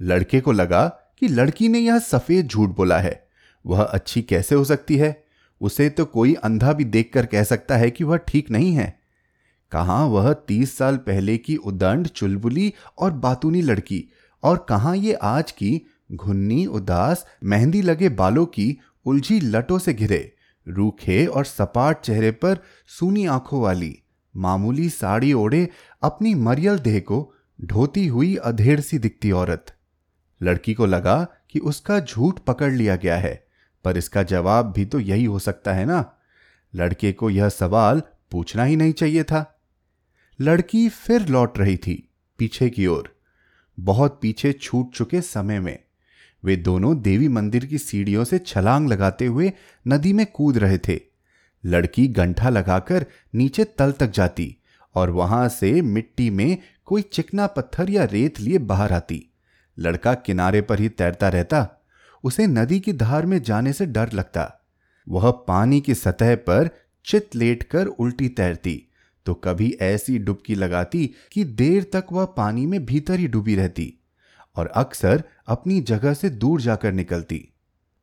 लड़के 0.00 0.40
को 0.40 0.52
लगा 0.52 0.86
कि 0.88 1.28
लड़की 1.28 1.68
ने 1.68 1.78
यह 1.78 1.98
सफ़ेद 1.98 2.46
झूठ 2.46 2.70
बोला 2.70 2.98
है। 2.98 3.28
वह 3.66 3.82
अच्छी 3.82 4.22
कैसे 4.22 4.54
हो 4.54 4.64
सकती 4.64 4.96
है? 4.96 5.23
उसे 5.60 5.88
तो 5.88 6.04
कोई 6.04 6.34
अंधा 6.34 6.72
भी 6.72 6.84
देखकर 6.84 7.26
कह 7.26 7.42
सकता 7.42 7.76
है 7.76 7.90
कि 7.90 8.04
वह 8.04 8.16
ठीक 8.16 8.50
नहीं 8.50 8.72
है। 8.72 9.00
कहाँ 9.72 10.06
वह 10.06 10.32
तीस 10.32 10.76
साल 10.78 10.96
पहले 10.96 11.38
की 11.38 11.56
उदंड, 11.56 12.06
चुलबुली 12.06 12.72
और 12.98 13.10
बातूनी 13.10 13.62
लड़की 13.62 14.04
और 14.42 14.66
कहाँ 14.68 14.96
ये 14.96 15.12
आज 15.12 15.50
की 15.50 15.86
घुन्नी, 16.12 16.66
उदास, 16.66 17.26
मेहंदी 17.44 17.82
लगे 17.82 18.08
बालों 18.08 18.46
की 18.46 18.78
उलझी 19.04 19.40
लटों 19.40 19.78
से 19.78 19.94
घिरे, 19.94 20.36
रूखे 20.68 21.26
और 21.26 21.44
सपाट 21.44 22.00
चेहरे 22.00 22.30
पर 22.30 22.58
सूनी 22.86 23.26
आँखों 23.26 23.60
वाली, 23.62 23.98
मामूली 24.36 24.88
साड़ी 24.88 25.32
ओढ़े 25.32 25.68
अपनी 26.02 26.34
मरियल 26.34 26.78
देह 26.78 27.00
को 27.00 27.34
ढोती 27.60 28.06
हुई 28.06 28.34
अधेड़ 28.36 28.80
सी 28.80 28.98
दिखती 28.98 29.30
औरत। 29.30 29.74
लड़की 30.42 30.74
को 30.74 30.86
लगा 30.86 31.26
कि 31.50 31.58
उसका 31.58 32.00
झूठ 32.00 32.38
पकड़ 32.38 32.72
लिया 32.72 32.96
गया 32.96 33.16
है। 33.16 33.43
पर 33.84 33.96
इसका 33.96 34.22
जवाब 34.22 34.72
भी 34.72 34.84
तो 34.84 35.00
यही 35.00 35.24
हो 35.24 35.38
सकता 35.38 35.72
है 35.72 35.84
ना। 35.84 36.12
लड़के 36.74 37.12
को 37.12 37.30
यह 37.30 37.48
सवाल 37.48 38.02
पूछना 38.30 38.64
ही 38.64 38.76
नहीं 38.76 38.92
चाहिए 38.92 39.24
था। 39.24 39.60
लड़की 40.40 40.88
फिर 40.88 41.28
लौट 41.28 41.58
रही 41.58 41.76
थी 41.76 42.08
पीछे 42.38 42.70
की 42.70 42.86
ओर। 42.86 43.16
बहुत 43.80 44.18
पीछे 44.22 44.52
छूट 44.52 44.94
चुके 44.94 45.20
समय 45.20 45.60
में। 45.60 45.78
वे 46.44 46.56
दोनों 46.56 47.02
देवी 47.02 47.28
मंदिर 47.28 47.66
की 47.66 47.78
सीढ़ियों 47.78 48.24
से 48.24 48.38
छलांग 48.38 48.88
लगाते 48.88 49.26
हुए 49.26 49.52
नदी 49.88 50.12
में 50.12 50.26
कूद 50.26 50.58
रहे 50.58 50.78
थे। 50.78 51.00
लड़की 51.64 52.06
गंठा 52.08 52.48
लगाकर 52.48 53.06
नीचे 53.34 53.64
तल 53.64 53.92
तक 53.92 54.10
जाती 54.10 54.56
और 54.94 55.10
वहाँ 55.10 55.48
से 55.48 55.80
मिट्टी 55.82 56.30
में 56.30 56.58
कोई 56.84 57.02
चिकना 57.02 57.46
पत्थर 57.46 57.90
या 57.90 58.04
रेत 58.04 58.40
लिए 58.40 58.58
बाहर 58.58 58.92
आती। 58.92 59.24
लड़का 59.78 60.14
किनारे 60.14 60.60
पर 60.62 60.80
ही 60.80 60.88
तैरता 60.88 61.28
रहता। 61.28 61.83
उसे 62.24 62.46
नदी 62.46 62.80
की 62.80 62.92
धार 62.92 63.26
में 63.26 63.42
जाने 63.42 63.72
से 63.72 63.86
डर 63.86 64.12
लगता। 64.12 64.60
वह 65.08 65.30
पानी 65.30 65.80
की 65.80 65.94
सतह 65.94 66.34
पर 66.36 66.68
चित 67.04 67.34
लेटकर 67.36 67.86
उल्टी 67.86 68.28
तैरती 68.28 68.80
तो 69.26 69.34
कभी 69.34 69.70
ऐसी 69.80 70.18
डुबकी 70.18 70.54
लगाती 70.54 71.06
कि 71.32 71.44
देर 71.44 71.82
तक 71.92 72.06
वह 72.12 72.24
पानी 72.24 72.66
में 72.66 72.84
भीतर 72.86 73.18
ही 73.18 73.28
डूबी 73.28 73.54
रहती 73.56 73.92
और 74.56 74.66
अक्सर 74.66 75.24
अपनी 75.46 75.80
जगह 75.80 76.14
से 76.14 76.30
दूर 76.30 76.60
जाकर 76.60 76.92
निकलती। 76.92 77.48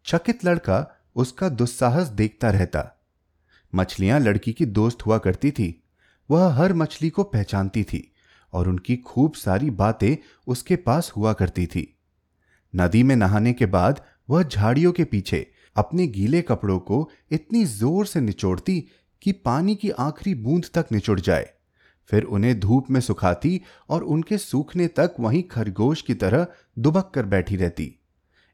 चकित 0.05 0.45
लड़का 0.45 0.85
उसका 1.15 1.49
दुस्साहस 1.49 2.07
देखता 2.07 2.49
रहता। 2.49 3.01
मछलियाँ 3.75 4.19
लड़की 4.19 4.53
की 4.53 4.65
दोस्त 4.65 5.05
हुआ 5.05 5.17
करती 5.17 5.51
थी। 5.51 5.83
वह 6.29 6.53
हर 6.53 6.73
मछली 6.73 7.09
को 7.09 7.23
पहचानती 7.23 7.83
थी 7.83 8.11
और 8.53 8.69
उनकी 8.69 8.95
खूब 8.97 9.33
सारी 9.33 9.69
बातें 9.69 10.15
उसके 10.47 10.75
पास 10.75 11.11
हुआ 11.17 11.33
करती 11.33 11.65
थी। 11.65 11.97
नदी 12.73 13.03
में 13.03 13.15
नहाने 13.15 13.53
के 13.53 13.65
बाद 13.65 14.01
वह 14.29 14.43
झाड़ियों 14.43 14.91
के 14.91 15.03
पीछे 15.03 15.45
अपने 15.75 16.07
गीले 16.07 16.41
कपड़ों 16.41 16.79
को 16.79 17.09
इतनी 17.31 17.63
ज़ोर 17.65 18.05
से 18.05 18.21
निचोड़ती 18.21 18.83
कि 19.21 19.31
पानी 19.31 19.75
की 19.75 19.89
आखिरी 19.89 20.35
बूंद 20.35 20.65
तक 20.73 20.85
निचुड़ 20.91 21.19
जाए। 21.19 21.49
फिर 22.09 22.23
उन्हें 22.23 22.59
धूप 22.59 22.89
में 22.89 22.99
सुखाती 23.01 23.61
और 23.89 24.03
उनके 24.03 24.37
सूखने 24.37 24.87
तक 24.87 25.15
वहीं 25.19 25.43
खरगोश 25.43 26.01
की 26.01 26.13
तरह 26.13 26.47
दुबक 26.79 27.11
कर 27.15 27.25
बैठी 27.25 27.55
रहती। 27.55 27.93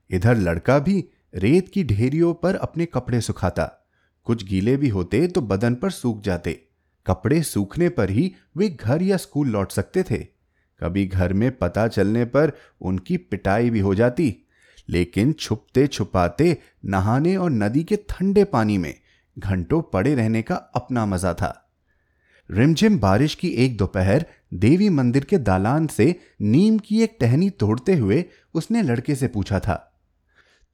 इधर 0.09 0.37
लड़का 0.37 0.79
भी 0.79 1.03
रेत 1.35 1.69
की 1.69 1.83
ढेरियों 1.83 2.33
पर 2.33 2.55
अपने 2.55 2.85
कपड़े 2.85 3.21
सुखाता। 3.21 3.65
कुछ 4.27 4.43
गीले 4.43 4.75
भी 4.77 4.89
होते 4.89 5.27
तो 5.27 5.41
बदन 5.41 5.75
पर 5.75 5.89
सूख 5.89 6.21
जाते। 6.21 6.53
कपड़े 7.05 7.41
सूखने 7.43 7.89
पर 7.89 8.09
ही 8.09 8.31
वे 8.57 8.69
घर 8.69 9.01
या 9.01 9.17
स्कूल 9.17 9.47
लौट 9.47 9.71
सकते 9.71 10.03
थे। 10.03 10.25
कभी 10.81 11.05
घर 11.05 11.33
में 11.33 11.57
पता 11.57 11.87
चलने 11.87 12.25
पर 12.25 12.51
उनकी 12.81 13.17
पिटाई 13.17 13.69
भी 13.69 13.79
हो 13.79 13.95
जाती। 13.95 14.35
लेकिन 14.89 15.33
छुपते 15.33 15.87
छुपाते, 15.87 16.57
नहाने 16.85 17.35
और 17.37 17.51
नदी 17.51 17.83
के 17.83 17.95
ठंडे 17.95 18.43
पानी 18.43 18.77
में 18.77 18.93
घंटों 19.39 19.81
पड़े 19.81 20.15
रहने 20.15 20.41
का 20.41 20.55
अपना 20.55 21.05
मज़ा 21.05 21.33
था। 21.33 21.63
रिमझिम 22.51 22.99
बारिश 22.99 23.35
की 23.35 23.47
एक 23.47 23.77
दोपहर 23.77 24.25
देवी 24.53 24.89
मंदिर 24.89 25.23
के 25.23 25.37
दालान 25.37 25.87
से 25.87 26.19
नीम 26.41 26.77
की 26.79 27.01
एक 27.01 27.17
टहनी 27.19 27.49
तोड़ते 27.49 27.95
हुए 27.95 28.25
उसने 28.53 28.81
लड़के 28.81 29.15
से 29.15 29.27
पूछा 29.27 29.59
था, 29.59 29.99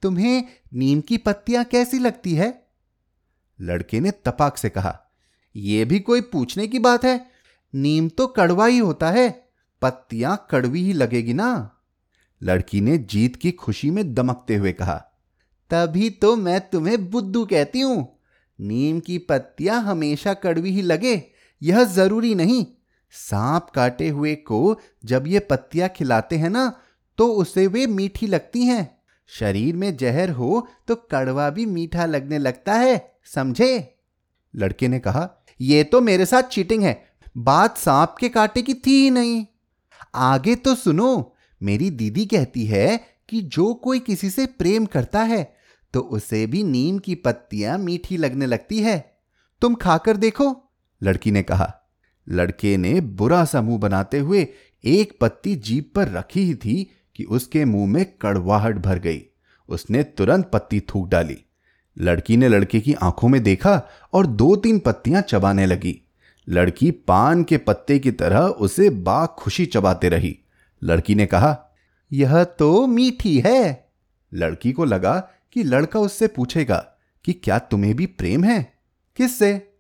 तुम्हें 0.02 0.44
नीम 0.74 1.02
की 1.02 1.18
पत्तियाँ 1.18 1.64
कैसी 1.64 2.00
लगती 2.00 2.34
है? 2.36 2.64
लड़के 3.62 4.00
ने 4.00 4.12
तपाक 4.12 4.58
से 4.58 4.70
कहा 4.70 5.00
यह 5.56 5.86
भी 5.86 6.00
कोई 6.00 6.22
पूछने 6.22 6.68
की 6.68 6.80
बात 6.80 7.06
है। 7.06 7.26
नीम 7.74 8.10
तो 8.10 8.28
कड़वा 8.28 8.66
ही 8.66 8.78
होता 8.78 9.10
है। 9.12 9.43
पत्तियाँ 9.84 10.36
कड़वी 10.52 10.84
ही 10.84 10.94
लगेगी 10.94 11.34
ना? 11.34 11.70
लड़की 12.42 12.82
ने 12.82 12.98
जीत 12.98 13.36
की 13.36 13.52
खुशी 13.54 13.90
में 13.92 14.14
दमकते 14.14 14.56
हुए 14.56 14.72
कहा, 14.74 14.96
तभी 15.72 16.10
तो 16.10 16.36
मैं 16.36 16.60
तुम्हें 16.70 17.10
बुद्धू 17.10 17.46
कहती 17.46 17.80
हूँ। 17.80 18.08
नीम 18.60 19.00
की 19.00 19.18
पत्तियाँ 19.20 19.82
हमेशा 19.84 20.34
कड़वी 20.34 20.72
ही 20.72 20.82
लगे, 20.82 21.22
यह 21.62 21.84
ज़रूरी 21.84 22.34
नहीं। 22.36 22.66
सांप 23.14 23.70
काटे 23.76 24.08
हुए 24.10 24.34
को 24.36 24.80
जब 25.06 25.28
ये 25.28 25.40
पत्तियाँ 25.42 25.90
खिलाते 25.90 26.38
हैं 26.38 26.50
ना 26.50 26.72
तो 27.20 27.28
उसे 27.34 27.66
वे 27.68 27.86
मीठी 27.88 28.28
लगती 28.28 28.66
हैं। 28.66 28.90
शरीर 29.30 29.76
में 29.76 29.96
जहर 29.98 30.30
हो 30.30 30.68
तो 30.88 30.96
कड़वा 31.12 31.50
भी 31.50 31.66
मीठा 31.66 32.06
लगने 32.06 32.38
लगता 32.38 32.74
है, 32.74 33.16
समझे? 33.26 33.96
लड़के 34.54 34.88
ने 34.88 35.00
कहा 35.00 35.30
यह 35.60 35.84
तो 35.84 36.02
मेरे 36.02 36.26
साथ 36.26 36.44
चीटिंग 36.44 36.84
है। 36.84 37.02
बात 37.38 37.78
सांप 37.78 38.16
के 38.20 38.30
काटे 38.30 38.62
की 38.62 38.74
थी 38.78 39.02
ही 39.04 39.10
नहीं। 39.10 39.46
आगे 40.16 40.56
तो 40.56 40.76
सुनो, 40.76 41.36
मेरी 41.64 41.90
दीदी 41.90 42.26
कहती 42.26 42.66
है 42.66 42.98
कि 43.30 43.42
जो 43.42 43.74
कोई 43.74 44.00
किसी 44.00 44.30
से 44.30 44.46
प्रेम 44.46 44.86
करता 44.86 45.24
है 45.24 45.56
तो 45.94 46.00
उसे 46.00 46.46
भी 46.48 46.64
नीम 46.64 46.98
की 47.00 47.16
पत्तियाँ 47.16 47.78
मीठी 47.78 48.18
लगने 48.18 48.46
लगती 48.46 48.80
है। 48.80 49.18
तुम 49.62 49.76
खाकर 49.76 50.18
देखो, 50.18 50.72
लड़की 51.04 51.32
ने 51.32 51.44
कहा। 51.44 51.74
लड़के 52.30 52.78
ने 52.78 53.02
बुरा 53.02 53.46
सा 53.46 53.62
मुँह 53.62 53.80
बनाते 53.80 54.20
हुए 54.20 54.48
एक 54.84 55.18
पत्ती 55.22 55.56
जीप 55.56 55.92
पर 55.96 56.10
रखी 56.10 56.42
ही 56.42 56.56
थी 56.56 56.92
कि 57.16 57.24
उसके 57.24 57.66
मुँह 57.66 57.88
में 57.88 58.06
कड़वाहट 58.22 58.78
भर 58.78 59.00
गई। 59.00 59.22
उसने 59.70 60.04
तुरंत 60.04 60.50
पत्ती 60.54 60.80
थूक 60.80 61.10
डाली। 61.10 61.38
लड़की 61.98 62.38
ने 62.38 62.48
लड़के 62.48 62.80
की 62.80 62.94
आँखों 62.94 63.28
में 63.28 63.44
देखा 63.44 63.82
और 64.14 64.28
दो 64.28 64.56
तीन 64.56 64.80
पत्तियाँ 64.80 65.22
चबाने 65.22 65.66
लगी। 65.66 66.03
लड़की 66.50 66.92
पान 66.92 67.44
के 67.44 67.58
पत्ते 67.58 68.00
की 68.00 68.12
तरह 68.12 68.40
उसे 68.40 68.90
बा 68.90 69.26
खुशी 69.26 69.66
चबाते 69.66 70.10
रही। 70.10 70.40
लड़की 70.84 71.16
ने 71.16 71.26
कहा, 71.26 71.66
यह 72.12 72.44
तो 72.44 72.88
मीठी 72.88 73.40
है। 73.40 73.90
लड़की 74.34 74.72
को 74.72 74.86
लगा 74.86 75.30
कि 75.52 75.64
लड़का 75.64 76.00
उससे 76.00 76.28
पूछेगा 76.28 76.78
कि, 77.26 77.34
क्या 77.34 77.60
तुम्हें 77.60 77.96
भी 77.96 78.06
प्रेम 78.06 78.44
है? 78.44 78.74
किससे? 79.16 79.74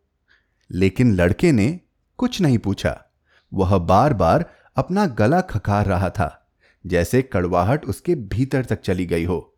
लेकिन 0.71 1.13
लड़के 1.15 1.51
ने 1.51 1.79
कुछ 2.17 2.41
नहीं 2.41 2.57
पूछा। 2.57 3.05
वह 3.53 3.77
बार 3.77 4.13
बार 4.13 4.45
अपना 4.75 5.05
गला 5.05 5.41
खकार 5.41 5.85
रहा 5.85 6.09
था, 6.09 6.49
जैसे 6.85 7.21
कड़वाहट 7.21 7.85
उसके 7.85 8.15
भीतर 8.15 8.65
तक 8.65 8.81
चली 8.81 9.05
गई 9.05 9.25
हो। 9.25 9.55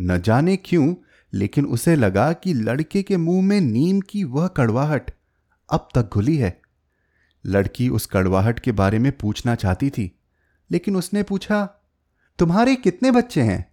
न 0.00 0.20
जाने 0.20 0.56
क्यों, 0.56 0.94
लेकिन 1.32 1.64
उसे 1.64 1.96
लगा 1.96 2.32
कि 2.32 2.54
लड़के 2.54 3.02
के 3.02 3.16
मुँह 3.16 3.42
में 3.42 3.60
नीम 3.60 4.00
की 4.00 4.24
वह 4.24 4.46
कड़वाहट 4.46 5.10
अब 5.68 5.88
तक 5.94 6.10
घुली 6.10 6.36
है। 6.36 6.60
लड़की 7.44 7.88
उस 7.88 8.06
कड़वाहट 8.06 8.58
के 8.60 8.72
बारे 8.72 8.98
में 8.98 9.10
पूछना 9.12 9.54
चाहती 9.54 9.90
थी, 9.90 10.10
लेकिन 10.70 10.96
उसने 10.96 11.22
पूछा, 11.22 11.64
तुम्हारे 12.38 12.74
कितने 12.76 13.10
बच्चे 13.10 13.40
हैं? 13.40 13.64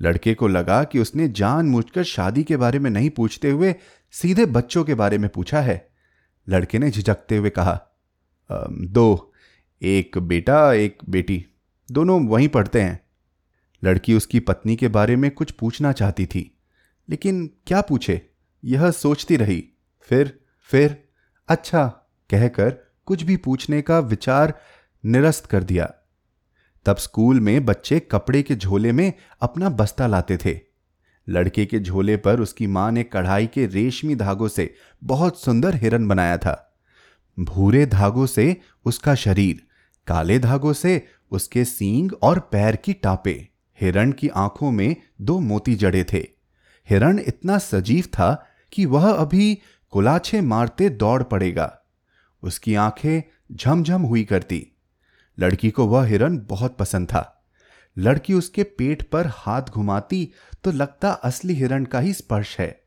लड़के 0.00 0.34
को 0.34 0.48
लगा 0.48 0.82
कि 0.84 0.98
उसने 0.98 1.28
जानबूझकर 1.30 2.04
शादी 2.04 2.42
के 2.44 2.56
बारे 2.56 2.78
में 2.78 2.90
नहीं 2.90 3.10
पूछते 3.10 3.50
हुए 3.50 3.74
सीधे 4.14 4.46
बच्चों 4.46 4.84
के 4.84 4.94
बारे 4.94 5.18
में 5.18 5.28
पूछा 5.30 5.60
है। 5.60 5.76
लड़के 6.46 6.78
ने 6.78 6.90
झिझकते 6.90 7.36
हुए 7.36 7.50
कहा 7.50 7.80
दो, 8.50 9.32
एक 9.82 10.18
बेटा, 10.18 10.72
एक 10.72 10.98
बेटी, 11.08 11.44
दोनों 11.88 12.20
वहीं 12.26 12.48
पढ़ते 12.48 12.80
हैं। 12.80 13.00
लड़की 13.82 14.14
उसकी 14.14 14.40
पत्नी 14.40 14.76
के 14.76 14.88
बारे 14.88 15.16
में 15.16 15.30
कुछ 15.30 15.50
पूछना 15.50 15.92
चाहती 15.92 16.26
थी, 16.26 16.50
लेकिन 17.08 17.46
क्या 17.66 17.80
पूछे, 17.80 18.20
यह 18.62 18.90
सोचती 18.90 19.36
रही, 19.36 19.64
फिर 20.00 20.38
फिर 20.70 21.02
अच्छा 21.48 21.86
कहकर 22.30 22.70
कुछ 23.06 23.22
भी 23.22 23.36
पूछने 23.36 23.82
का 23.82 23.98
विचार 23.98 24.60
निरस्त 25.04 25.46
कर 25.46 25.62
दिया। 25.62 25.92
तब 26.86 26.96
स्कूल 26.96 27.40
में 27.40 27.64
बच्चे 27.64 28.00
कपड़े 28.00 28.42
के 28.42 28.54
झोले 28.54 28.92
में 28.92 29.12
अपना 29.40 29.68
बस्ता 29.68 30.06
लाते 30.06 30.36
थे। 30.36 30.60
लड़के 31.28 31.66
के 31.66 31.80
झोले 31.80 32.16
पर 32.16 32.40
उसकी 32.40 32.66
माँ 32.66 32.92
ने 32.92 33.02
कढ़ाई 33.02 33.46
के 33.46 33.66
रेशमी 33.66 34.14
धागों 34.14 34.48
से 34.48 34.74
बहुत 35.04 35.40
सुंदर 35.40 35.74
हिरन 35.74 36.08
बनाया 36.08 36.38
था। 36.38 36.80
भूरे 37.40 37.86
धागों 37.86 38.26
से 38.26 38.56
उसका 38.84 39.14
शरीर, 39.14 39.66
काले 40.06 40.38
धागों 40.38 40.72
से 40.72 41.06
उसके 41.30 41.64
सींग 41.64 42.12
और 42.22 42.38
पैर 42.38 42.76
की 42.76 42.92
टापे 42.92 43.48
हिरण 43.80 44.12
की 44.12 44.28
आँखों 44.28 44.70
में 44.70 44.96
दो 45.20 45.40
मोती 45.40 45.74
जड़े 45.74 46.04
थे। 46.04 46.28
हिरण 46.90 47.18
इतना 47.18 47.58
सजीव 47.58 48.04
था 48.04 48.46
कि 48.72 48.86
वह 48.86 49.12
अभी 49.12 49.58
कुलाछे 49.92 50.40
मारते 50.40 50.88
दौड़ 50.88 51.22
पड़ेगा। 51.22 51.78
उसकी 52.42 52.74
आँखें 52.74 53.22
झमझम 53.56 54.02
हुई 54.02 54.24
करती। 54.24 54.66
लड़की 55.38 55.70
को 55.70 55.86
वह 55.86 56.04
हिरन 56.04 56.38
बहुत 56.38 56.76
पसंद 56.76 57.08
था। 57.08 57.44
लड़की 57.98 58.34
उसके 58.34 58.62
पेट 58.62 59.10
पर 59.10 59.26
हाथ 59.26 59.62
घुमाती 59.62 60.32
तो 60.64 60.72
लगता 60.72 61.12
असली 61.12 61.54
हिरण 61.54 61.84
का 61.84 61.98
ही 61.98 62.12
स्पर्श 62.12 62.58
है। 62.58 62.84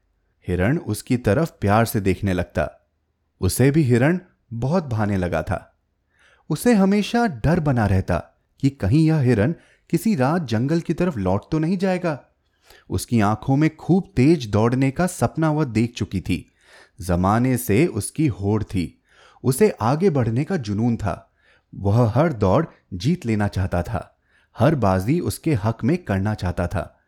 हिरण 0.48 0.78
उसकी 0.78 1.18
तरफ़ 1.18 1.52
प्यार 1.62 1.86
से 1.86 2.02
देखने 2.02 2.34
लगता। 2.34 2.90
उसे 3.42 3.72
भी 3.72 3.82
हिरण 3.82 4.20
बहुत 4.54 4.84
भाने 4.84 5.18
लगा 5.18 5.42
था। 5.42 5.82
उसे 6.50 6.74
हमेशा 6.74 7.28
डर 7.28 7.60
बना 7.60 7.86
रहता 7.86 8.18
कि 8.60 8.70
कहीं 8.70 9.08
यह 9.08 9.20
हिरण 9.20 9.54
किसी 9.90 10.16
रात 10.16 10.42
जंगल 10.42 10.82
की 10.82 10.94
तरफ़ 10.94 11.20
लौट 11.20 11.42
तो 11.52 11.60
नहीं 11.60 11.78
जाएगा। 11.78 12.26
उसकी 12.90 13.20
आँखों 13.20 13.56
में 13.56 13.76
खूब 13.76 14.14
तेज 14.16 14.48
दौड़ने 14.48 14.92
का 14.92 15.08
सपना 15.08 15.52
वह 15.52 15.66
देख 15.66 15.94
चुकी 15.94 16.22
थी। 16.22 16.52
जमाने 17.02 17.58
से 17.58 17.88
उसकी 17.88 18.28
होड़ 18.28 18.64
थी। 18.64 19.02
उसे 19.44 19.70
आगे 19.70 20.10
बढ़ने 20.10 20.44
का 20.44 20.58
जुनून 20.58 20.98
था। 20.98 21.34
वह 21.76 22.12
हर 22.16 22.34
दौड़ 22.34 22.66
जीत 22.94 23.26
लेना 23.26 23.48
चाहता 23.48 23.84
था। 23.84 24.18
हर 24.58 24.76
बाजी 24.76 25.20
उसके 25.20 25.54
हक 25.54 25.84
में 25.84 25.98
करना 25.98 26.34
चाहता 26.34 26.68
था। 26.68 27.00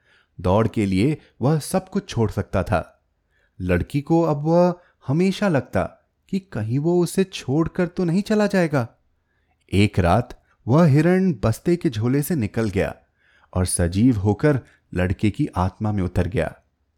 दौड़ 0.42 0.68
के 0.68 0.86
लिए 0.86 1.18
वह 1.42 1.60
सब 1.60 1.90
कुछ 1.90 2.10
छोड़ 2.10 2.32
सकता 2.32 2.64
था। 2.64 3.06
लड़की 3.62 4.02
को 4.02 4.22
अब 4.22 4.38
वह 4.38 4.76
हमेशा 5.08 5.48
लगता 5.48 5.84
कि 6.30 6.40
कहीं 6.40 6.80
वो 6.80 7.04
उसे 7.04 7.24
छोड़कर 7.24 7.88
तो 7.88 8.04
नहीं 8.04 8.22
चला 8.22 8.48
जाएगा। 8.48 8.88
एक 9.74 10.00
रात 10.00 10.44
वह 10.68 10.86
हिरण 10.86 11.34
बस्ते 11.44 11.76
के 11.76 11.90
झोले 11.90 12.22
से 12.22 12.36
निकल 12.36 12.70
गया 12.70 12.96
और 13.54 13.66
सजीव 13.66 14.18
होकर 14.18 14.60
लड़के 14.94 15.30
की 15.30 15.48
आत्मा 15.56 15.92
में 15.92 16.04
उतर 16.04 16.28
गया। 16.28 16.56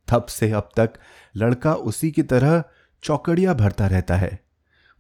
तब 0.08 0.26
से 0.26 0.52
अब 0.52 0.70
तक 0.78 0.94
लड़का 1.36 1.74
उसी 1.74 2.12
की 2.12 2.24
तरह 2.24 2.64
चौकड़िया 3.04 3.54
भरता 3.54 3.88
रहता 3.88 4.16
है। 4.16 4.40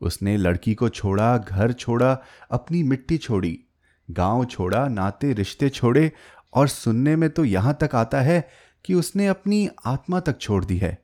उसने 0.01 0.37
लड़की 0.37 0.73
को 0.73 0.89
छोड़ा, 0.89 1.37
घर 1.37 1.71
छोड़ा, 1.71 2.17
अपनी 2.51 2.83
मिट्टी 2.83 3.17
छोड़ी, 3.17 3.59
गाँव 4.11 4.45
छोड़ा, 4.45 4.87
नाते, 4.87 5.33
रिश्ते 5.33 5.69
छोड़े 5.69 6.11
और 6.53 6.67
सुनने 6.67 7.15
में 7.15 7.29
तो 7.29 7.45
यहाँ 7.45 7.77
तक 7.81 7.95
आता 7.95 8.21
है 8.21 8.49
कि 8.85 8.93
उसने 8.93 9.27
अपनी 9.27 9.69
आत्मा 9.85 10.19
तक 10.19 10.39
छोड़ 10.39 10.65
दी 10.65 10.77
है। 10.77 11.03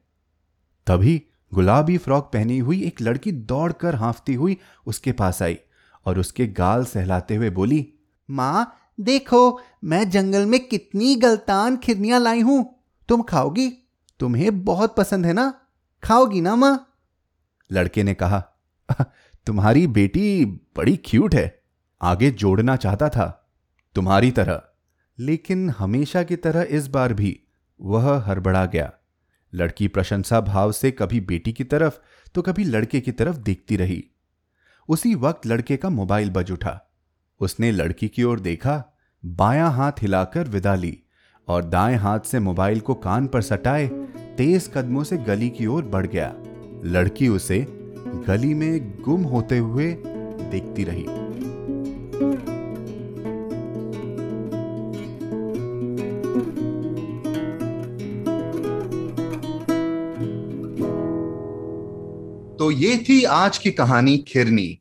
तभी 0.87 1.21
गुलाबी 1.53 1.97
फ्रॉक 1.97 2.29
पहनी 2.33 2.59
हुई 2.59 2.81
एक 2.83 3.01
लड़की 3.01 3.31
दौड़कर 3.31 3.95
हांफती 3.95 4.33
हुई 4.33 4.57
उसके 4.85 5.11
पास 5.11 5.41
आई 5.41 5.57
और 6.05 6.19
उसके 6.19 6.47
गाल 6.47 6.85
सहलाते 6.85 7.35
हुए 7.35 7.49
बोली, 7.49 7.93
माँ, 8.29 8.77
देखो, 8.99 9.59
मैं 9.83 10.09
जंगल 10.09 10.45
में 10.45 10.67
कितनी 10.67 11.15
गलतान 11.15 11.77
खिरनियाँ 11.77 12.19
लाई 12.19 12.41
हूँ। 12.41 12.75
तुम 13.09 13.21
खाओगी? 13.21 13.69
तुम्हें 14.19 14.63
बहुत 14.63 14.95
पसंद 14.95 15.25
है 15.25 15.33
ना? 15.33 15.53
खाओगी 16.05 16.41
ना 16.41 16.55
माँ? 16.55 16.93
लड़के 17.71 18.03
ने 18.03 18.13
कहा, 18.13 18.49
तुम्हारी 19.45 19.87
बेटी 19.87 20.45
बड़ी 20.45 20.97
क्यूट 20.97 21.35
है, 21.35 21.63
आगे 22.01 22.31
जोड़ना 22.31 22.75
चाहता 22.75 23.09
था, 23.09 23.53
तुम्हारी 23.95 24.31
तरह। 24.31 24.63
लेकिन 25.19 25.69
हमेशा 25.69 26.23
की 26.23 26.35
तरह 26.35 26.61
इस 26.61 26.87
बार 26.87 27.13
भी 27.13 27.39
वह 27.81 28.17
हड़बड़ा 28.17 28.65
गया। 28.65 28.93
लड़की 29.53 29.87
प्रशंसा 29.87 30.41
भाव 30.41 30.71
से 30.71 30.91
कभी 30.91 31.21
बेटी 31.21 31.53
की 31.53 31.63
तरफ़ 31.63 31.99
तो 32.35 32.41
कभी 32.41 32.63
लड़के 32.63 33.01
की 33.01 33.11
तरफ़ 33.11 33.37
देखती 33.37 33.77
रही। 33.77 34.05
उसी 34.89 35.15
वक्त 35.15 35.45
लड़के 35.45 35.77
का 35.77 35.89
मोबाइल 35.89 36.29
बज 36.29 36.51
उठा। 36.51 36.91
उसने 37.39 37.71
लड़की 37.71 38.07
की 38.07 38.23
ओर 38.23 38.39
देखा, 38.39 38.97
बायां 39.25 39.71
हाथ 39.71 39.91
हिलाकर 40.01 40.47
विदा 40.47 40.75
ली। 40.75 41.03
और 41.47 41.63
दाएँ 41.65 41.95
हाथ 41.95 42.19
से 42.19 42.39
मोबाइल 42.39 42.79
को 42.79 42.93
कान 42.93 43.27
पर 43.27 43.41
सटाए, 43.41 43.87
तेज 44.37 44.71
कदमों 44.75 45.03
से 45.03 45.17
गली 45.17 45.49
की 45.49 45.65
ओर 45.65 45.83
बढ़ 45.83 46.07
गया। 46.07 46.33
लड़की 46.83 47.27
उसे 47.27 47.65
गली 48.27 48.53
में 48.53 49.03
गुम 49.03 49.23
होते 49.23 49.57
हुए 49.57 49.93
देखती 50.51 50.83
रही। 50.83 51.05
तो 62.57 62.71
ये 62.71 62.97
थी 63.09 63.23
आज 63.23 63.57
की 63.57 63.71
कहानी 63.71 64.17
खिरनी। 64.17 64.79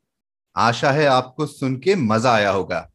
आशा 0.57 0.91
है 0.91 1.05
आपको 1.05 1.45
सुन 1.45 1.75
के 1.75 1.95
मज़ा 1.95 2.33
आया 2.33 2.49
होगा। 2.49 2.89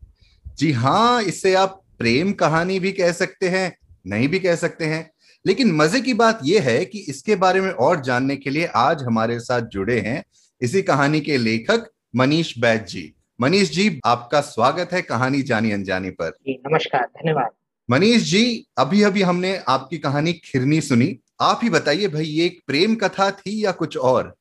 जी 0.58 0.72
हाँ 0.72 1.22
इसे 1.22 1.54
आप 1.54 1.79
प्रेम 2.00 2.32
कहानी 2.32 2.78
भी 2.80 2.92
कह 2.92 3.12
सकते 3.12 3.48
हैं 3.48 3.76
नहीं 4.06 4.28
भी 4.28 4.38
कह 4.38 4.54
सकते 4.56 4.84
हैं। 4.84 5.10
लेकिन 5.46 5.72
मज़े 5.72 6.00
की 6.00 6.14
बात 6.14 6.40
यह 6.44 6.62
है 6.62 6.84
कि 6.84 6.98
इसके 6.98 7.36
बारे 7.36 7.60
में 7.60 7.70
और 7.70 8.00
जानने 8.00 8.36
के 8.36 8.50
लिए 8.50 8.66
आज 8.66 9.02
हमारे 9.02 9.38
साथ 9.40 9.60
जुड़े 9.62 9.98
हैं 10.00 10.22
इसी 10.60 10.82
कहानी 10.82 11.20
के 11.20 11.36
लेखक 11.36 11.90
मनीष 12.16 12.58
बैद 12.58 12.84
जी। 12.84 13.12
मनीष 13.40 13.70
जी 13.70 14.00
आपका 14.06 14.40
स्वागत 14.40 14.92
है 14.92 15.02
कहानी 15.02 15.42
जानी 15.42 15.70
अनजानी 15.70 16.10
पर। 16.10 16.32
नमस्कार 16.48 17.06
धन्यवाद। 17.16 17.50
मनीष 17.88 18.22
जी 18.22 18.66
अभी 18.78 19.02
अभी 19.02 19.22
हमने 19.22 19.56
आपकी 19.68 19.98
कहानी 19.98 20.32
खिरनी 20.32 20.80
सुनी। 20.80 21.16
आप 21.40 21.60
ही 21.62 21.70
बताइए 21.70 22.08
भाई 22.08 22.24
ये 22.24 22.46
एक 22.46 22.60
प्रेम 22.66 22.94
कथा 22.94 23.30
थी 23.30 23.64
या 23.64 23.72
कुछ 23.72 23.96
और? 23.96 24.34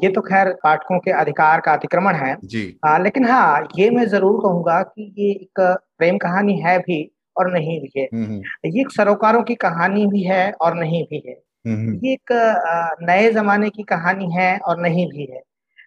ये 0.00 0.08
तो 0.08 0.20
खैर 0.20 0.52
पाठकों 0.64 0.98
के 0.98 1.10
अधिकार 1.12 1.60
का 1.60 1.72
अतिक्रमण 1.72 2.14
है। 2.14 2.36
जी। 2.44 2.78
आ, 2.84 2.96
लेकिन 2.98 3.24
हाँ 3.24 3.66
ये 3.78 3.88
मैं 3.90 4.06
ज़रूर 4.08 4.40
कहूँगा 4.42 4.82
कि 4.82 5.12
ये 5.18 5.30
एक 5.32 5.60
प्रेम 5.98 6.18
कहानी 6.18 6.58
है 6.60 6.78
भी 6.78 7.02
और 7.36 7.52
नहीं 7.52 7.80
भी 7.80 7.90
है। 7.96 8.04
ये 8.04 8.80
एक 8.80 8.90
सरोकारों 8.90 9.42
की 9.42 9.54
कहानी 9.56 10.06
भी 10.06 10.22
है 10.22 10.50
और 10.52 10.74
नहीं 10.74 11.02
भी 11.04 11.22
है। 11.26 11.34
ये 11.64 12.12
एक 12.12 12.32
नए 13.02 13.30
जमाने 13.32 13.68
की 13.70 13.82
कहानी 13.84 14.30
है 14.32 14.56
और 14.58 14.80
नहीं 14.80 15.06
भी 15.06 15.26
है। 15.32 15.42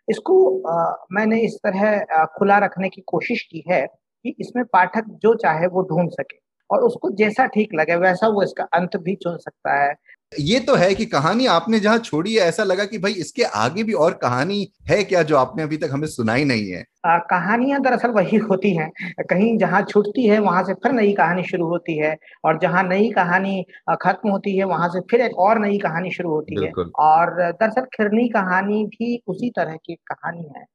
इसको 0.07 0.35
आ, 0.69 1.05
मैंने 1.11 1.39
इस 1.41 1.57
तरह 1.65 2.25
खुला 2.37 2.57
रखने 2.57 2.89
की 2.89 3.01
कोशिश 3.07 3.41
की 3.41 3.63
है 3.69 3.85
कि 4.25 4.35
इसमें 4.39 4.63
पाठक 4.65 5.05
जो 5.21 5.33
चाहे 5.35 5.67
वो 5.67 5.81
ढूंढ 5.89 6.09
सके 6.11 6.37
और 6.69 6.81
उसको 6.83 7.09
जैसा 7.15 7.45
ठीक 7.47 7.73
लगे 7.75 7.95
वैसा 7.97 8.27
वो 8.27 8.43
इसका 8.43 8.63
अंत 8.73 8.97
भी 8.97 9.15
चुन 9.15 9.37
सकता 9.37 9.75
है। 9.75 9.93
ये 10.33 10.59
तो 10.59 10.73
है 10.75 10.93
कि 10.95 11.05
कहानी 11.05 11.45
आपने 11.45 11.79
जहाँ 11.79 11.97
छोड़ी 11.97 12.33
है 12.33 12.41
ऐसा 12.41 12.63
लगा 12.63 12.83
कि 12.85 12.97
भाई 12.97 13.11
इसके 13.11 13.43
आगे 13.43 13.83
भी 13.83 13.93
और 13.93 14.13
कहानी 14.13 14.67
है 14.89 15.03
क्या 15.03 15.23
जो 15.23 15.37
आपने 15.37 15.63
अभी 15.63 15.77
तक 15.77 15.89
हमें 15.91 16.07
सुनाई 16.07 16.43
नहीं 16.43 16.69
है? 16.71 16.83
कहानियाँ 17.05 17.81
दरअसल 17.81 18.11
वही 18.11 18.37
होती 18.37 18.73
हैं। 18.75 18.89
कहीं 19.29 19.57
जहाँ 19.57 19.81
छूटती 19.83 20.27
है 20.27 20.39
वहाँ 20.39 20.63
से 20.63 20.73
फिर 20.73 20.91
नई 20.91 21.13
कहानी 21.13 21.43
शुरू 21.43 21.67
होती 21.67 21.97
है 21.97 22.15
और 22.45 22.59
जहाँ 22.59 22.83
नई 22.83 23.09
कहानी 23.11 23.63
खत्म 24.01 24.29
होती 24.29 24.57
है 24.57 24.63
वहाँ 24.63 24.89
से 24.89 24.99
फिर 25.01 25.21
एक 25.21 25.37
और 25.39 25.59
नई 25.59 25.77
कहानी 25.77 26.11
शुरू 26.11 26.29
होती 26.29 26.63
है। 26.63 26.71
और 26.99 27.35
दरअसल 27.41 27.85
खिरनी 27.95 28.27
कहानी 28.29 28.83
भी 28.85 29.21
उसी 29.27 29.49
तरह 29.49 29.75
की 29.75 29.95
कहानी 29.95 30.45
है। 30.57 30.65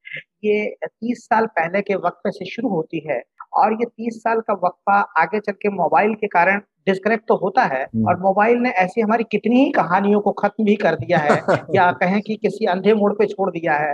ये 0.45 0.69
तीस 0.87 1.25
साल 1.25 1.47
पहले 1.47 1.81
के 1.83 1.95
वक्त 1.95 2.31
से 2.31 2.51
शुरू 2.51 2.69
होती 2.69 3.07
है 3.09 3.23
और 3.53 3.73
ये 3.73 3.85
तीस 3.87 4.15
साल 4.19 4.41
का 4.41 4.55
वक्फा 4.65 5.01
आगे 5.19 5.41
चल 5.41 5.53
के 5.53 5.69
मोबाइल 5.69 6.15
के 6.15 6.27
कारण 6.27 6.61
डिस्कनेक्ट 6.87 7.25
तो 7.29 7.37
होता 7.37 7.63
है 7.63 7.83
हम्म। 7.83 8.09
और 8.09 8.21
मोबाइल 8.21 8.59
ने 8.59 8.71
ऐसी 8.71 9.01
हमारी 9.01 9.25
कितनी 9.25 9.65
ही 9.65 9.71
कहानियों 9.71 10.21
को 10.21 10.33
खत्म 10.33 10.65
भी 10.65 10.75
कर 10.75 10.95
दिया 10.95 11.19
है 11.19 11.43
या 11.75 11.93
कहें 11.93 12.21
कि 12.23 12.37
किसी 12.37 12.67
अंधे 12.67 12.95
मोड़ 12.95 13.13
पे 13.13 13.27
छोड़ 13.27 13.51
दिया 13.51 13.75
है। 13.75 13.93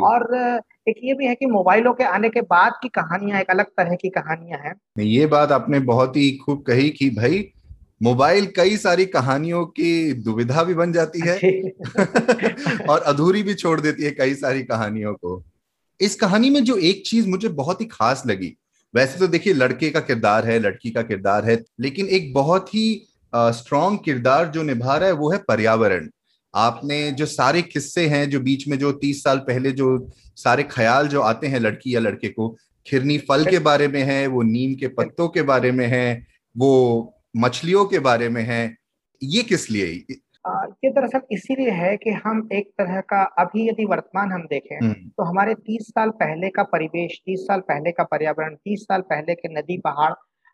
और 0.00 0.36
एक 0.88 1.00
ये 1.04 1.14
भी 1.14 1.26
है 1.26 1.34
कि 1.34 1.46
मोबाइलों 1.46 1.92
के 1.92 2.04
आने 2.04 2.28
के 2.28 2.40
बाद 2.40 2.72
की 2.82 2.88
कहानियाँ 2.88 3.40
एक 3.40 3.50
अलग 3.50 3.64
तरह 3.64 3.94
की 3.94 4.08
कहानियाँ 4.08 4.58
हैं। 4.58 5.04
ये 5.04 5.26
बात 5.26 5.52
आपने 5.52 5.80
बहुत 5.80 6.16
ही 6.16 6.30
खूब 6.36 6.62
कही 6.62 6.90
कि 6.90 7.10
भाई 7.10 7.52
मोबाइल 8.02 8.46
कई 8.46 8.76
सारी 8.76 9.06
कहानियों 9.06 9.66
की 9.66 10.12
दुविधा 10.12 10.62
भी 10.62 10.74
बन 10.74 10.92
जाती 10.92 11.20
है 11.26 11.38
और 12.90 13.00
अधूरी 13.00 13.42
भी 13.42 13.54
छोड़ 13.54 13.80
देती 13.80 14.04
है 14.04 14.10
कई 14.10 14.34
सारी 14.34 14.62
कहानियों 14.62 15.14
को। 15.14 15.44
इस 16.00 16.14
कहानी 16.14 16.50
में 16.50 16.64
जो 16.64 16.76
एक 16.76 17.02
चीज़ 17.06 17.28
मुझे 17.28 17.48
बहुत 17.48 17.80
ही 17.80 17.86
खास 17.86 18.22
लगी 18.26 18.56
वैसे 18.94 19.18
तो 19.18 19.26
देखिए, 19.26 19.52
लड़के 19.52 19.90
का 19.90 20.00
किरदार 20.00 20.46
है, 20.46 20.58
लड़की 20.58 20.90
का 20.90 21.02
किरदार 21.02 21.44
है, 21.44 21.62
लेकिन 21.80 22.06
एक 22.08 22.32
बहुत 22.34 22.74
ही 22.74 23.02
स्ट्रॉन्ग 23.32 23.98
किरदार 24.04 24.46
जो 24.48 24.62
निभा 24.62 24.96
रहा 24.96 25.08
है 25.08 25.14
वो 25.14 25.30
है 25.30 25.38
पर्यावरण। 25.38 26.08
आपने 26.54 27.10
जो 27.12 27.26
सारे 27.26 27.62
किस्से 27.62 28.06
हैं, 28.08 28.28
जो 28.30 28.40
बीच 28.40 28.66
में 28.68 28.78
जो 28.78 28.92
तीस 28.92 29.22
साल 29.24 29.38
पहले 29.38 29.70
जो 29.72 30.10
सारे 30.36 30.62
ख्याल 30.62 31.08
जो 31.08 31.20
आते 31.20 31.46
हैं 31.46 31.60
लड़की 31.60 31.94
या 31.94 32.00
लड़के 32.00 32.28
को, 32.28 32.56
खिरनी 32.86 33.18
फल 33.18 33.44
के 33.44 33.58
बारे 33.58 33.88
में 33.88 34.02
है, 34.02 34.26
वो 34.26 34.42
नीम 34.42 34.74
के 34.74 34.88
पत्तों 34.88 35.28
के 35.28 35.42
बारे 35.42 35.72
में 35.72 35.86
है, 35.86 36.26
वो 36.56 37.14
मछलियों 37.36 37.84
के 37.84 37.98
बारे 37.98 38.28
में 38.28 38.42
है, 38.42 38.76
ये 39.22 39.42
किस 39.42 39.70
लिए? 39.70 40.04
ये 40.44 40.90
दरअसल 40.90 41.20
इसीलिए 41.32 41.70
है 41.70 41.96
कि 41.96 42.10
हम 42.10 42.48
एक 42.52 42.70
तरह 42.78 43.00
का 43.00 43.22
अभी 43.38 43.68
यदि 43.68 43.84
वर्तमान 43.84 44.32
हम 44.32 44.42
देखें 44.42 44.76
हम्म। 44.76 44.92
तो 44.92 45.22
हमारे 45.22 45.54
तीस 45.54 45.88
साल 45.88 46.10
पहले 46.10 46.48
का 46.50 46.62
परिवेश 46.62 47.20
तीस 47.26 47.40
साल 47.40 47.60
पहले 47.60 47.92
का 47.92 48.04
पर्यावरण 48.04 48.54
तीस 48.54 48.82
साल 48.82 49.00
पहले 49.00 49.34
के 49.34 49.48
नदी 49.54 49.78
पहाड़ 49.78 50.12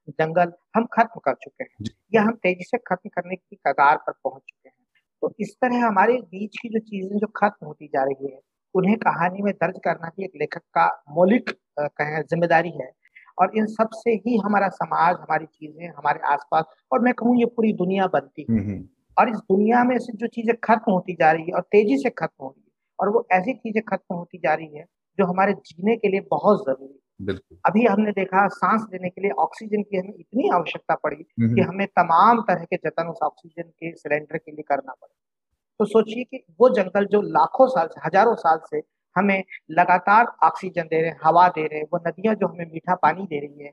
जंगल 0.08 0.52
हम 0.76 0.84
खत्म 0.84 1.20
कर 1.20 1.34
चुके 1.34 1.64
हैं। 1.64 1.90
या 2.14 2.22
हम 2.22 2.32
तेज़ी 2.32 2.64
से 2.64 2.78
खत्म 2.78 3.08
करने 3.08 3.36
की 3.36 3.56
कगार 3.66 3.96
पर 3.96 4.12
पहुँच 4.12 4.42
चुके 4.42 4.68
हैं। 4.68 4.76
तो 5.22 5.32
इस 5.40 5.54
तरह 5.62 5.86
हमारे 5.86 6.14
बीच 6.14 6.56
की 6.56 6.68
जो 6.68 6.78
चीज़ें 6.78 7.18
जो 7.18 7.26
खत्म 7.26 7.66
होती 7.66 7.86
जा 7.86 8.02
रही 8.04 8.32
है 8.32 8.40
उन्हें 8.74 8.96
कहानी 8.96 9.42
में 9.42 9.52
दर्ज 9.52 9.78
करना 9.84 10.08
भी 10.08 10.24
एक 10.24 10.32
लेखक 10.36 10.62
का 10.74 10.86
मौलिक 11.10 11.50
कहें 11.78 12.22
ज़िम्मेदारी 12.22 12.70
है। 12.70 12.90
और 13.38 13.56
इन 13.58 13.66
सबसे 13.66 14.10
ही 14.10 14.36
हमारा 14.36 14.68
समाज 14.68 15.16
हमारी 15.16 15.46
चीज़ें 15.46 15.88
हमारे 15.88 16.20
आसपास 16.32 16.64
और 16.92 17.00
मैं 17.00 17.14
कहूँ 17.14 17.38
ये 17.38 17.46
पूरी 17.46 17.72
दुनिया 17.72 18.06
बनती 18.06 18.42
है। 18.42 18.56
हम्म, 18.56 18.70
हम्म। 18.70 18.88
और 19.16 19.28
इस 19.30 19.36
दुनिया 19.36 19.82
में 19.84 19.98
से 19.98 20.12
जो 20.14 20.26
चीज़ें 20.28 20.54
खत्म 20.64 20.92
होती 20.92 21.14
जा 21.14 21.30
रही 21.32 21.44
है 21.44 21.54
और 21.54 21.62
तेज़ी 21.72 21.98
से 21.98 22.10
खत्म 22.10 22.44
हो 22.44 22.48
रही 22.48 22.62
है 22.62 22.72
और 22.98 23.08
वो 23.08 23.26
ऐसी 23.32 23.52
चीज़ें 23.54 23.82
खत्म 23.82 24.14
होती 24.14 24.38
जा 24.38 24.54
रही 24.54 24.76
है 24.78 24.84
जो 25.18 25.26
हमारे 25.26 25.52
जीने 25.52 25.96
के 25.96 26.08
लिए 26.08 26.20
बहुत 26.30 26.64
ज़रूरी 26.66 26.92
है। 26.92 26.98
बिल्कुल। 27.20 27.58
अभी 27.66 27.84
हमने 27.84 28.12
देखा 28.12 28.46
सांस 28.50 28.86
लेने 28.92 29.08
के 29.10 29.20
लिए 29.20 29.30
ऑक्सीजन 29.40 29.82
की 29.82 29.96
हमें 29.96 30.14
इतनी 30.14 30.48
आवश्यकता 30.54 30.94
पड़ी 30.94 31.16
कि 31.16 31.60
हमें 31.62 31.86
तमाम 31.88 32.40
तरह 32.42 32.64
के 32.64 32.76
जतन 32.78 33.08
उस 33.08 33.18
ऑक्सीजन 33.22 33.62
के 33.62 33.92
सिलेंडर 33.94 34.36
के 34.38 34.52
लिए 34.52 34.62
करना 34.62 34.92
पड़े। 34.92 35.12
तो 35.80 35.84
सोचिए 35.86 36.24
कि 36.24 36.44
वो 36.60 36.68
जंगल 36.70 37.06
जो 37.06 37.20
लाखों 37.30 37.66
साल 37.68 37.88
से 37.88 38.00
हज़ारों 38.06 38.34
साल 38.36 38.58
से 38.66 38.82
हमें 39.16 39.42
लगातार 39.72 40.26
ऑक्सीजन 40.44 40.82
दे 40.84 41.00
रहे 41.00 41.10
हैं 41.10 41.18
हवा 41.24 41.48
दे 41.50 41.66
रहे 41.66 41.78
हैं 41.78 41.86
वो 41.92 41.98
नदियाँ 42.08 42.34
जो 42.34 42.48
हमें 42.48 42.66
मीठा 42.66 42.94
पानी 43.02 43.26
दे 43.26 43.40
रही 43.40 43.64
है 43.64 43.70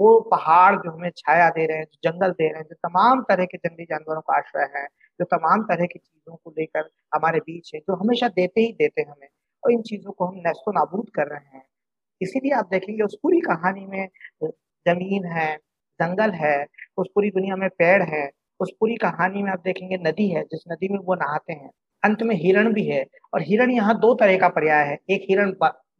वो 0.00 0.20
पहाड़ 0.20 0.76
जो 0.76 0.90
हमें 0.90 1.10
छाया 1.16 1.48
दे 1.50 1.66
रहे 1.66 1.78
हैं, 1.78 1.84
जो 1.84 2.10
जंगल 2.10 2.30
दे 2.30 2.48
रहे 2.48 2.58
हैं, 2.58 2.64
जो 2.64 2.74
तमाम 2.74 3.22
तरह 3.22 3.44
के 3.44 3.58
जंगली 3.58 3.84
जानवरों 3.84 4.20
का 4.20 4.36
आश्रय 4.36 4.80
है, 4.80 4.86
जो 5.20 5.24
तमाम 5.24 5.62
तरह 5.62 5.86
की 5.86 5.98
चीज़ों 5.98 6.36
को 6.36 6.50
लेकर 6.50 6.80
हमारे 7.14 7.38
बीच 7.38 7.70
है, 7.74 7.80
जो 7.80 7.96
हमेशा 7.96 8.28
देते 8.28 8.60
ही 8.60 8.72
देते 8.72 9.02
हमें। 9.02 9.28
और 9.64 9.72
इन 9.72 9.82
चीज़ों 9.82 10.12
को 10.12 10.26
हम 10.26 10.34
नस्तो 10.36 10.72
नाबूद 10.72 11.10
कर 11.14 11.26
रहे 11.26 11.58
हैं। 11.58 11.66
इसीलिए 12.20 12.52
आप 12.52 12.68
देखेंगे 12.70 13.02
उस 13.02 13.18
पूरी 13.22 13.40
कहानी 13.40 13.86
में 13.86 14.08
ज़मीन 14.88 15.24
है, 15.24 15.56
जंगल 16.00 16.30
है, 16.30 16.66
उस 16.96 17.08
पूरी 17.14 17.30
दुनिया 17.30 17.56
में 17.56 17.68
पेड़ 17.68 18.02
है, 18.02 18.30
उस 18.60 18.72
पूरी 18.80 18.94
कहानी 18.96 19.42
में 19.42 19.52
आप 19.52 19.60
देखेंगे 19.64 19.96
नदी 19.96 20.28
है, 20.28 20.42
जिस 20.42 20.60
नदी 20.72 20.88
में 20.88 20.98
वो 20.98 21.14
नहाते 21.14 21.52
हैं। 21.52 21.70
अंत 22.04 22.22
में 22.22 22.36
हिरण 22.36 22.72
भी 22.72 22.86
है, 22.86 23.06
और 23.34 23.42
हिरण 23.42 23.70
यहाँ 23.70 23.98
दो 23.98 24.14
तरह 24.14 24.38
का 24.38 24.48
पर्याय 24.48 24.84
है। 24.84 24.98
एक 25.10 25.26
हिरण 25.30 25.52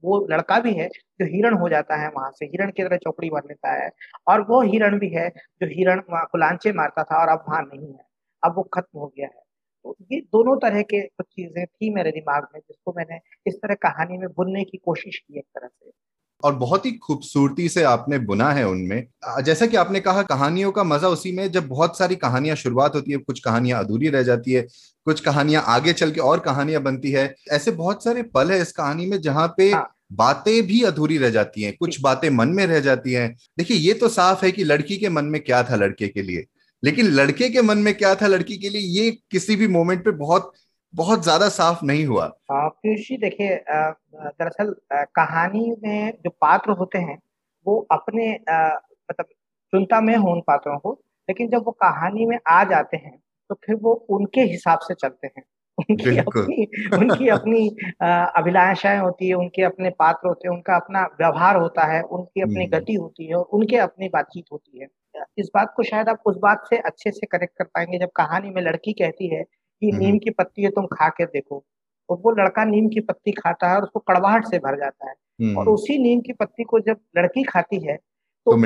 वो 0.03 0.19
लड़का 0.31 0.59
भी 0.61 0.73
है 0.75 0.89
जो 1.21 1.27
हिरण 1.27 1.55
हो 1.57 1.69
जाता 1.69 1.97
है 1.97 2.09
वहाँ 2.11 2.31
से, 2.33 2.47
हिरण 2.47 2.71
की 2.73 2.83
तरह 2.83 2.97
चौपड़ी 2.99 3.31
मार 3.31 3.43
लेता 3.49 3.73
है 3.75 3.91
और 4.29 4.43
वो 4.49 4.61
हिरण 4.65 4.99
भी 4.99 5.09
है 5.11 5.29
जो 5.31 5.67
हिरण 5.69 6.03
वहाँ 6.11 6.25
को 6.33 6.39
लांचे 6.39 6.73
मारता 6.75 7.03
था 7.05 7.21
और 7.23 7.29
अब 7.31 7.45
वहाँ 7.49 7.63
नहीं 7.65 7.89
है, 7.89 8.05
अब 8.43 8.57
वो 8.57 8.63
खत्म 8.75 8.99
हो 9.01 9.07
गया 9.09 9.27
है। 9.29 9.43
तो 9.85 9.97
ये 10.13 10.21
दोनों 10.23 10.57
तरह 10.59 10.83
के 10.85 11.01
कुछ 11.09 11.27
चीज़ें 11.29 11.65
थी 11.67 11.91
मेरे 11.95 12.11
दिमाग 12.13 12.47
में 12.55 12.61
जिसको 12.61 12.93
मैंने 12.97 13.19
इस 13.47 13.55
तरह 13.57 13.75
कहानी 13.83 14.19
में 14.19 14.29
बुनने 14.33 14.65
की 14.65 14.79
कोशिश 14.81 15.19
की 15.19 15.39
एक 15.39 15.45
तरह 15.57 15.69
से। 15.69 15.91
और 16.45 16.55
बहुत 16.55 16.87
ही 16.87 16.91
खूबसूरती 16.99 17.69
से 17.69 17.83
आपने 17.83 18.19
बुना 18.21 18.51
है 18.51 18.67
उनमें। 18.69 19.07
जैसा 19.45 19.67
कि 19.67 19.77
आपने 19.77 20.01
कहा 20.01 20.23
कहानियों 20.23 20.71
का 20.73 20.85
मज़ा 20.85 21.09
उसी 21.09 21.33
में 21.33 21.51
जब 21.53 21.69
बहुत 21.69 21.99
सारी 21.99 22.17
कहानियाँ 22.17 22.57
शुरुआत 22.57 22.95
होती 22.95 23.13
है 23.13 23.19
कुछ 23.19 23.41
कहानियाँ 23.41 23.81
अधूरी 23.81 24.09
रह 24.09 24.23
जाती 24.23 24.53
है 24.53 24.67
कुछ 25.07 25.21
कहानियाँ 25.21 25.63
आगे 25.69 25.93
चल 25.93 26.11
के 26.11 26.21
और 26.21 26.41
कहानियाँ 26.41 26.83
बनती 26.83 27.11
है। 27.11 27.35
ऐसे 27.53 27.71
बहुत 27.73 28.05
सारे 28.05 28.23
पल 28.35 28.53
है 28.53 28.61
इस 28.63 28.73
कहानी 28.73 29.07
में 29.07 29.21
जहाँ 29.21 29.47
पे 29.57 29.71
हाँ। 29.73 29.89
बातें 30.13 30.67
भी 30.67 30.83
अधूरी 30.83 31.19
रह 31.19 31.31
जाती 31.31 31.63
हैं 31.63 31.75
कुछ 31.77 32.01
बातें 32.01 32.29
मन 32.31 32.49
में 32.49 32.67
रह 32.67 32.81
जाती 32.81 33.13
हैं। 33.13 33.29
देखिए 33.59 33.77
ये 33.77 33.95
तो 33.95 34.09
साफ़ 34.09 34.45
है 34.45 34.51
कि 34.53 34.65
लड़की 34.65 34.97
के 34.97 35.09
मन 35.09 35.25
में 35.25 35.41
क्या 35.41 35.63
था 35.63 35.77
लड़के 35.77 36.09
के 36.09 36.23
लिए 36.23 36.45
लेकिन 36.83 37.07
लड़के 37.07 37.49
के 37.49 37.63
मन 37.63 37.79
में 37.79 37.93
क्या 37.95 38.15
था 38.15 38.27
लड़की 38.27 38.57
के 38.57 38.69
लिए 38.69 38.81
ये 39.01 39.11
किसी 39.31 39.57
भी 39.57 39.69
मोमेंट 39.69 40.05
पे 40.05 40.11
बहुत 40.11 40.53
बहुत 40.95 41.23
ज़्यादा 41.23 41.49
साफ़ 41.49 41.85
नहीं 41.85 42.05
हुआ। 42.07 42.27
पीयूष 42.53 43.09
जी 43.09 43.17
देखिए 43.17 43.57
दरअसल 43.67 44.75
कहानी 45.17 45.71
में 45.85 46.13
जो 46.25 46.31
पात्र 46.31 46.71
होते 46.71 46.99
हैं 46.99 47.19
वो 47.67 47.79
अपने 47.93 48.31
मतलब 48.31 49.27
चुनता 49.73 50.01
में 50.01 50.17
हो 50.17 50.33
उन 50.33 50.41
पात्रों 50.41 50.79
को 50.79 50.93
लेकिन 51.29 51.49
जब 51.49 51.63
वो 51.67 51.73
कहानी 51.83 52.27
में 52.27 52.39
आ 52.51 52.63
जाते 52.65 52.97
हैं 52.97 53.17
तो 53.51 53.55
फिर 53.67 53.77
वो 53.83 53.93
उनके 54.11 54.41
हिसाब 54.43 54.79
से 54.79 54.95
चलते 54.95 55.27
हैं। 55.27 55.43
उनकी 55.79 56.17
अपनी 56.19 56.65
उनकी 56.97 57.29
अपनी 57.29 57.69
अभिलाषाएँ 58.37 58.99
होती 58.99 59.29
है 59.29 59.35
उनके 59.35 59.63
अपने 59.63 59.91
पात्र 59.91 60.29
होते 60.29 60.49
हैं 60.49 60.55
उनका 60.55 60.77
अपना 60.77 61.03
व्यवहार 61.21 61.57
होता 61.57 61.85
है 61.87 62.03
उनकी 62.03 62.41
अपनी 62.41 62.65
हम्म। 62.65 62.79
गति 62.79 62.95
होती 62.95 63.27
है 63.27 63.35
और 63.35 63.45
उनके 63.53 63.77
अपनी 63.79 64.09
बातचीत 64.09 64.45
होती 64.53 64.81
है। 64.81 64.87
इस 65.39 65.49
बात 65.55 65.73
को 65.77 65.83
शायद 65.83 66.09
आप 66.09 66.23
उस 66.27 66.37
बात 66.43 66.65
से 66.71 66.79
अच्छे 66.81 67.11
से 67.11 67.27
कनेक्ट 67.27 67.55
कर 67.59 67.65
पाएँगे 67.65 67.99
जब 67.99 68.11
कहानी 68.17 68.51
में 68.51 68.63
लड़की 68.63 68.93
कहती 68.93 69.35
है 69.35 69.43
कि 69.83 69.91
हम्म। 69.91 70.01
नीम 70.01 70.19
की 70.19 70.31
पत्ती 70.31 70.63
है 70.63 70.69
तुम 70.71 70.87
खा 70.87 71.09
के 71.11 71.25
देखो 71.27 71.65
और 72.09 72.19
वो 72.19 72.31
लड़का 72.33 72.65
नीम 72.65 72.89
की 72.89 73.01
पत्ती 73.03 73.33
खाता 73.33 73.69
है 73.69 73.77
और 73.77 73.83
उसको 73.83 74.01
कड़वाहट 74.03 74.45
से 74.47 74.59
भर 74.59 74.77
जाता 74.79 75.09
है 75.09 75.13
और 75.13 75.43
हम्म। 75.59 75.73
उसी 75.73 75.99
नीम 75.99 76.21
की 76.21 76.33
पत्ती 76.33 76.65
को 76.65 76.81
जब 76.81 76.97
लड़की 77.19 77.43
खाती 77.45 77.85
है 77.87 77.97
तो, 77.97 78.53
तो 78.53 78.57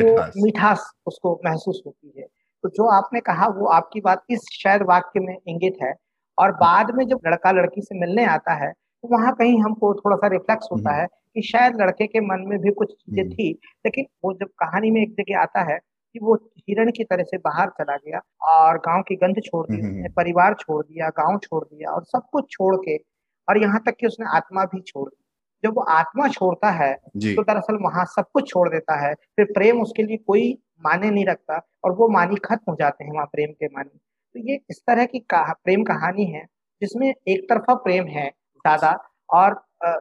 मिठास 0.44 0.90
उसको 1.07 1.40
महसूस 1.44 1.83
होती 1.87 2.12
है 2.18 2.26
तो 2.64 2.68
जो 2.68 2.88
आपने 2.90 3.20
कहा 3.22 3.46
वो 3.50 3.66
आपकी 3.70 4.00
बात 4.00 4.24
इस 4.31 4.46
शायद 4.52 4.83
वाक्य 4.83 5.20
में 5.20 5.37
इंगित 5.37 5.79
है 5.83 5.94
और 6.38 6.52
बाद 6.57 6.94
में 6.94 7.07
जब 7.07 7.20
लड़का 7.26 7.50
लड़की 7.52 7.83
से 7.83 7.98
मिलने 8.00 8.24
आता 8.26 8.55
है 8.64 8.72
तो 8.72 9.09
वहाँ 9.09 9.35
कहीं 9.35 9.61
हमको 9.62 9.94
थोड़ा 9.94 10.16
सा 10.16 10.26
रिफ्लेक्स 10.29 10.68
होता 10.72 10.90
हम्म। 10.90 11.00
है 11.00 11.07
कि 11.07 11.42
शायद 11.42 11.81
लड़के 11.81 12.07
के 12.07 12.20
मन 12.22 12.44
में 12.48 12.59
भी 12.59 12.70
कुछ 12.72 12.92
चीज़ें 12.92 13.29
थी 13.31 13.50
लेकिन 13.87 14.07
वो 14.24 14.33
जब 14.35 14.48
कहानी 14.59 14.90
में 14.90 15.00
एक 15.02 15.14
जगह 15.14 15.40
आता 15.40 15.62
है 15.72 15.79
कि 16.16 16.24
वो 16.24 16.35
हिरण 16.59 16.90
की 16.90 17.05
तरह 17.05 17.22
से 17.22 17.38
बाहर 17.38 17.68
चला 17.68 17.96
गया 17.96 18.20
और 18.52 18.79
गाँव 18.79 19.02
की 19.02 19.16
गंध 19.16 19.40
छोड़ 19.46 19.66
दी 19.66 19.81
उसने 19.81 20.09
परिवार 20.16 20.55
छोड़ 20.55 20.83
दिया 20.85 21.09
गाँव 21.18 21.38
छोड़ 21.38 21.64
दिया 21.64 21.90
और 21.90 22.05
सब 22.05 22.22
कुछ 22.33 22.50
छोड़ 22.50 22.74
के 22.76 22.96
और 23.48 23.62
यहाँ 23.62 23.81
तक 23.87 23.96
कि 24.00 24.07
उसने 24.07 24.26
आत्मा 24.37 24.64
भी 24.64 24.81
छोड़ 24.81 25.09
दी। 25.09 25.16
जब 25.64 25.74
वो 25.74 25.83
आत्मा 25.90 26.29
छोड़ता 26.29 26.70
है 26.70 26.92
तो 27.37 27.42
दरअसल 27.42 27.79
वहाँ 27.83 28.05
सब 28.07 28.24
कुछ 28.33 28.48
छोड़ 28.50 28.68
देता 28.68 28.96
है 29.07 29.12
फिर 29.14 29.44
प्रेम 29.44 29.81
उसके 29.83 30.02
लिए 30.02 30.16
कोई 30.16 30.52
माने 30.85 31.11
नहीं 31.11 31.24
रखता 31.26 31.61
और 31.85 31.92
वो 31.92 32.09
मानी 32.09 32.37
खत्म 32.44 32.70
हो 32.72 32.76
जाते 32.81 33.05
हैं 33.05 33.12
वहाँ 33.12 33.26
प्रेम 33.26 33.52
के 33.52 33.66
मानी 33.66 33.98
तो 34.35 34.40
ये 34.50 34.59
इस 34.70 34.81
तरह 34.87 35.05
की 35.05 35.18
कहा, 35.18 35.52
प्रेम 35.64 35.83
कहानी 35.85 36.24
है 36.24 36.44
जिसमें 36.83 37.09
एक 37.09 37.48
तरफा 37.50 37.74
प्रेम 37.74 38.07
है 38.07 38.29
ज़्यादा 38.29 38.96
और 39.31 39.55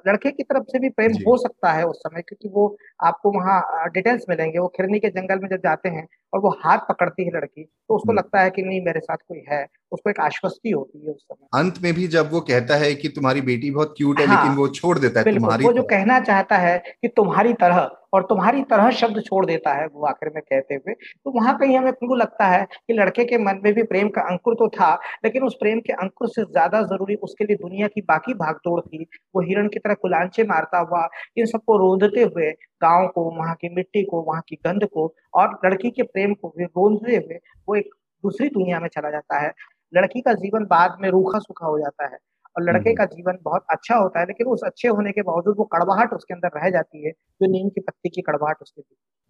लड़के 0.08 0.32
की 0.32 0.44
तरफ़ 0.44 0.64
से 0.64 0.80
भी 0.80 0.90
प्रेम 0.90 1.14
हो 1.28 1.38
सकता 1.38 1.72
है 1.74 1.84
उस 1.86 1.98
समय 2.00 2.22
क्योंकि 2.22 2.50
वो 2.50 2.76
आपको 3.04 3.32
वहाँ 3.32 3.62
डिटेल्स 3.90 4.26
मिलेंगे। 4.30 4.60
वो 4.60 4.68
खिरनी 4.68 5.00
के 5.00 5.10
जंगल 5.10 5.40
में 5.40 5.50
जब 5.50 5.58
जाते 5.58 5.90
हैं 5.90 6.08
और 6.36 6.42
वो 6.42 6.50
हाथ 6.60 6.78
पकड़ती 6.90 7.24
है 7.24 7.32
लड़की 7.36 7.64
तो 7.64 7.96
उसको 7.96 8.14
लगता 8.14 8.42
है 8.42 8.50
कि 8.50 8.62
नहीं 8.62 8.82
मेरे 8.86 9.00
साथ 9.00 9.18
कोई 9.18 9.44
है। 9.50 9.66
उसको 9.92 10.10
एक 10.10 10.20
आश्वस्ति 10.20 10.70
होती 10.70 11.00
है 11.00 11.12
उस 11.12 11.22
समय। 11.22 11.48
अंत 11.60 11.76
में 11.84 11.94
भी 11.94 12.08
जब 12.08 12.32
वो 12.32 12.40
कहता 12.44 12.76
है 12.76 12.94
कि 12.96 13.10
तुम्हारी 13.10 13.42
बेटी 13.42 13.70
बहुत 13.72 13.94
क्यूट 13.98 14.20
है 14.20 14.26
हाँ, 14.26 14.36
लेकिन 14.36 14.58
वो 14.58 14.68
छोड़ 14.70 14.98
देता 15.00 15.20
है 15.20 15.34
तुम्हारी 15.36 15.66
वो 15.66 15.74
जो 15.74 15.84
कहना 15.84 16.20
चाहता 16.22 16.58
है 16.58 16.78
कि 17.02 17.08
तुम्हारी 17.08 17.54
तरह 17.54 17.90
और 18.14 18.24
तुम्हारी 18.24 18.62
तरह 18.64 18.90
शब्द 18.92 19.22
छोड़ 19.22 19.46
देता 19.46 19.74
है 19.74 19.86
वो 19.88 20.06
आखिर 20.08 20.30
में 20.36 20.42
कहते 20.44 20.76
हुए 20.76 20.94
तो 20.94 21.32
वहाँ 21.32 21.58
कहीं 21.58 21.78
हमें 21.78 21.92
बिल्कुल 21.92 22.20
लगता 22.20 22.46
है 22.46 22.64
कि 22.66 22.94
लड़के 22.94 23.26
के 23.26 23.38
मन 23.38 23.60
में 23.64 23.74
भी 23.74 23.84
प्रेम 23.84 24.10
का 24.10 24.22
अंकुर 24.22 24.54
तो 24.56 24.68
था 24.70 24.94
लेकिन 25.26 25.44
उस 25.44 25.56
प्रेम 25.60 25.80
के 25.80 25.94
अंकुर 25.94 26.28
से 26.28 26.44
ज़्यादा 26.44 26.82
ज़रूरी 26.84 27.16
उसके 27.24 27.46
लिए 27.46 27.56
दुनिया 27.56 27.88
की 27.88 28.02
बाकी 28.02 28.34
भागदौड़ 28.34 28.80
थी। 28.82 29.04
वो 29.36 29.42
हिरण 29.42 29.68
की 29.68 29.80
तरह 29.80 29.94
कुलांचे 29.94 30.44
मारता 30.44 30.80
हुआ 30.80 31.08
इन 31.38 31.46
सबको 31.46 31.78
रोंदते 31.78 32.24
हुए 32.24 32.52
गाँव 32.82 33.08
को 33.08 33.24
वहाँ 33.32 33.56
की 33.56 33.70
मिट्टी 33.76 34.04
को 34.04 34.22
वहाँ 34.22 34.42
की 34.50 34.56
गंध 34.68 34.86
को 34.86 35.14
और 35.34 35.60
लड़की 35.66 35.90
के 35.90 36.04
प्रेम 36.04 36.25
को 36.34 36.54
भी 36.58 36.64
रोंदते 36.64 37.16
हुए 37.16 37.40
वो 37.70 37.76
एक 37.76 37.90
दूसरी 38.24 38.50
दुनिया 38.50 38.80
में 38.80 38.90
चला 38.90 39.12
जाता 39.12 39.40
है। 39.40 39.54
लड़की 39.94 40.22
का 40.22 40.34
जीवन 40.34 40.66
बाद 40.66 40.98
में 41.02 41.10
रूखा 41.10 41.40
सूखा 41.40 41.66
हो 41.66 41.80
जाता 41.80 42.06
है। 42.08 42.18
और 42.58 42.64
लड़के 42.64 42.90
हम्म। 42.90 42.98
का 42.98 43.06
जीवन 43.06 43.38
बहुत 43.44 43.66
अच्छा 43.70 43.96
होता 43.96 44.20
है 44.20 44.26
लेकिन 44.26 44.48
उस 44.48 44.62
अच्छे 44.66 44.88
होने 44.88 45.12
के 45.12 45.22
बावजूद 45.22 45.56
वो 45.58 45.64
कड़वाहट 45.64 46.14
उसके 46.14 46.34
अंदर 46.34 46.60
रह 46.60 46.70
जाती 46.70 47.06
है 47.06 47.12
जो 47.12 47.52
नीम 47.52 47.70
की 47.70 47.82
पत्ती 47.82 48.10
की 48.10 48.22
कड़वाहट 48.22 48.58
उसके 48.62 48.82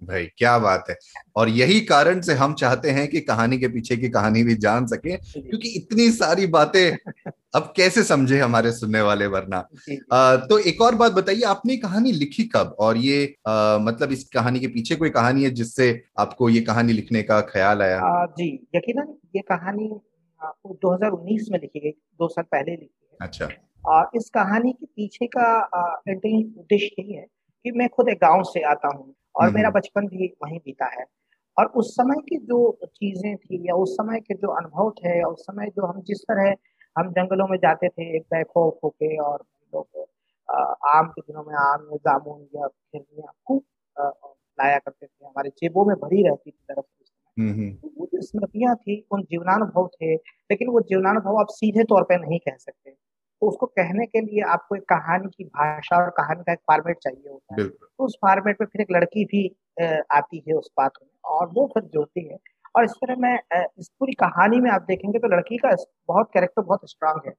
भाई 0.01 0.25
क्या 0.37 0.57
बात 0.59 0.85
है। 0.89 0.95
और 1.35 1.49
यही 1.49 1.79
कारण 1.79 2.21
से 2.21 2.33
हम 2.33 2.53
चाहते 2.53 2.89
हैं 2.89 3.07
कि 3.07 3.19
कहानी 3.19 3.57
के 3.57 3.67
पीछे 3.67 3.97
की 3.97 4.09
कहानी 4.09 4.43
भी 4.43 4.55
जान 4.55 4.85
सके 4.85 5.15
क्योंकि 5.17 5.69
इतनी 5.69 6.09
सारी 6.11 6.47
बातें 6.47 6.95
अब 7.55 7.73
कैसे 7.75 8.03
समझे 8.03 8.39
हमारे 8.39 8.71
सुनने 8.71 9.01
वाले 9.01 9.27
वरना। 9.27 9.57
आ, 10.13 10.35
तो 10.35 10.57
एक 10.59 10.81
और 10.81 10.95
बात 10.95 11.11
बताइए 11.11 11.41
आपने 11.41 11.77
कहानी 11.77 12.11
लिखी 12.11 12.43
कब? 12.43 12.75
और 12.79 12.97
ये 12.97 13.35
आ, 13.47 13.77
मतलब 13.77 14.11
इस 14.11 14.23
कहानी 14.23 14.59
के 14.59 14.67
पीछे 14.67 14.95
कोई 14.95 15.09
कहानी 15.09 15.43
है 15.43 15.49
जिससे 15.49 16.03
आपको 16.19 16.49
ये 16.49 16.61
कहानी 16.61 16.93
लिखने 16.93 17.23
का 17.23 17.41
ख्याल 17.41 17.81
आया? 17.81 17.99
आ, 17.99 18.25
जी 18.25 18.67
यकीनन 18.75 19.15
ये 19.35 19.41
कहानी 19.41 19.89
2019 20.65 21.51
में 21.51 21.59
लिखी 21.59 21.79
गई 21.79 21.91
दो 21.91 22.27
साल 22.27 22.43
पहले 22.43 22.71
लिखी 22.71 23.04
अच्छा। 23.21 23.49
और 23.83 24.09
इस 24.15 24.29
कहानी 24.29 24.71
के 24.71 24.85
पीछे 24.85 25.27
का 25.27 25.47
उद्देश्य 26.07 27.01
यही 27.01 27.13
है 27.13 27.25
कि 27.65 27.71
मैं 27.71 27.87
खुद 27.89 28.09
एक 28.09 28.17
गाँव 28.17 28.43
से 28.43 28.61
आता 28.61 28.95
हूँ 28.95 29.13
और 29.35 29.51
मेरा 29.51 29.67
हम्म। 29.67 29.79
बचपन 29.79 30.07
भी 30.07 30.27
वहीं 30.43 30.59
बीता 30.59 30.85
है। 30.99 31.05
और 31.57 31.65
उस 31.75 31.93
समय 31.95 32.21
की 32.21 32.37
जो 32.37 32.57
चीज़ें 32.85 33.35
थी 33.37 33.67
या 33.67 33.75
उस 33.75 33.93
समय 33.93 34.19
के 34.19 34.33
जो 34.33 34.47
अनुभव 34.47 34.89
थे 34.91 35.17
या 35.19 35.27
उस 35.27 35.41
समय 35.41 35.67
जो 35.67 35.85
हम 35.85 36.01
जिस 36.01 36.21
तरह 36.21 36.53
हम 36.95 37.11
जंगलों 37.11 37.47
में 37.47 37.57
जाते 37.57 37.89
थे 37.89 38.15
एक 38.17 38.23
बैखौफ 38.23 38.79
होके 38.83 39.17
और 39.17 39.43
लोग 39.73 40.05
आम 40.87 41.07
के 41.07 41.21
दिनों 41.21 41.43
में 41.43 41.55
आम 41.55 41.87
या 41.91 41.97
जामुन 41.97 42.41
या 42.55 42.67
खिरनिया 42.67 43.31
खूब 43.47 43.61
लाया 44.59 44.77
करते 44.77 45.05
थे। 45.05 45.25
हमारे 45.25 45.49
जेबों 45.49 45.85
में 45.85 45.95
भरी 45.95 46.23
रहती 46.23 46.51
थी 46.51 46.57
तरफ़ 46.71 46.85
हम्म, 47.37 47.51
हम्म। 47.51 47.71
तो 47.71 47.91
वो 47.99 48.05
जो 48.05 48.21
स्मृतियाँ 48.21 48.75
थी 48.75 49.05
उन 49.11 49.21
जीवनानुभव 49.21 49.87
थे 49.87 50.13
लेकिन 50.15 50.67
वो 50.67 50.81
जीवनानुभव 50.81 51.39
आप 51.39 51.47
सीधे 51.51 51.83
तौर 51.83 52.03
पर 52.03 52.19
नहीं 52.19 52.39
कह 52.39 52.55
सकते। 52.57 52.95
तो 53.41 53.47
उसको 53.47 53.65
कहने 53.67 54.05
के 54.05 54.21
लिए 54.21 54.41
आपको 54.49 54.75
एक 54.75 54.83
कहानी 54.89 55.27
की 55.27 55.43
भाषा 55.45 55.97
और 55.97 56.09
कहानी 56.17 56.43
का 56.43 56.53
एक 56.53 56.59
फॉर्मेट 56.71 56.97
चाहिए 56.97 57.29
होता 57.29 57.55
है। 57.55 57.67
तो 57.67 58.05
उस 58.05 58.17
फॉर्मेट 58.21 58.61
में 58.61 58.67
फिर 58.67 58.81
एक 58.81 58.91
लड़की 58.91 59.25
भी 59.25 59.47
आती 60.11 60.43
है 60.47 60.53
उस 60.55 60.69
पात्र 60.77 61.05
में 61.05 61.31
और 61.31 61.49
वो 61.55 61.65
फिर 61.73 61.83
जोड़ती 61.93 62.27
है। 62.27 62.37
और 62.75 62.85
इस 62.85 62.91
तरह 63.01 63.15
में 63.19 63.33
इस 63.79 63.89
पूरी 63.99 64.13
कहानी 64.15 64.59
में 64.59 64.69
आप 64.71 64.85
देखेंगे 64.87 65.19
तो 65.19 65.27
लड़की 65.35 65.57
का 65.57 65.75
बहुत 66.07 66.29
कैरेक्टर 66.33 66.61
बहुत 66.61 66.89
स्ट्रांग 66.89 67.19
है। 67.27 67.33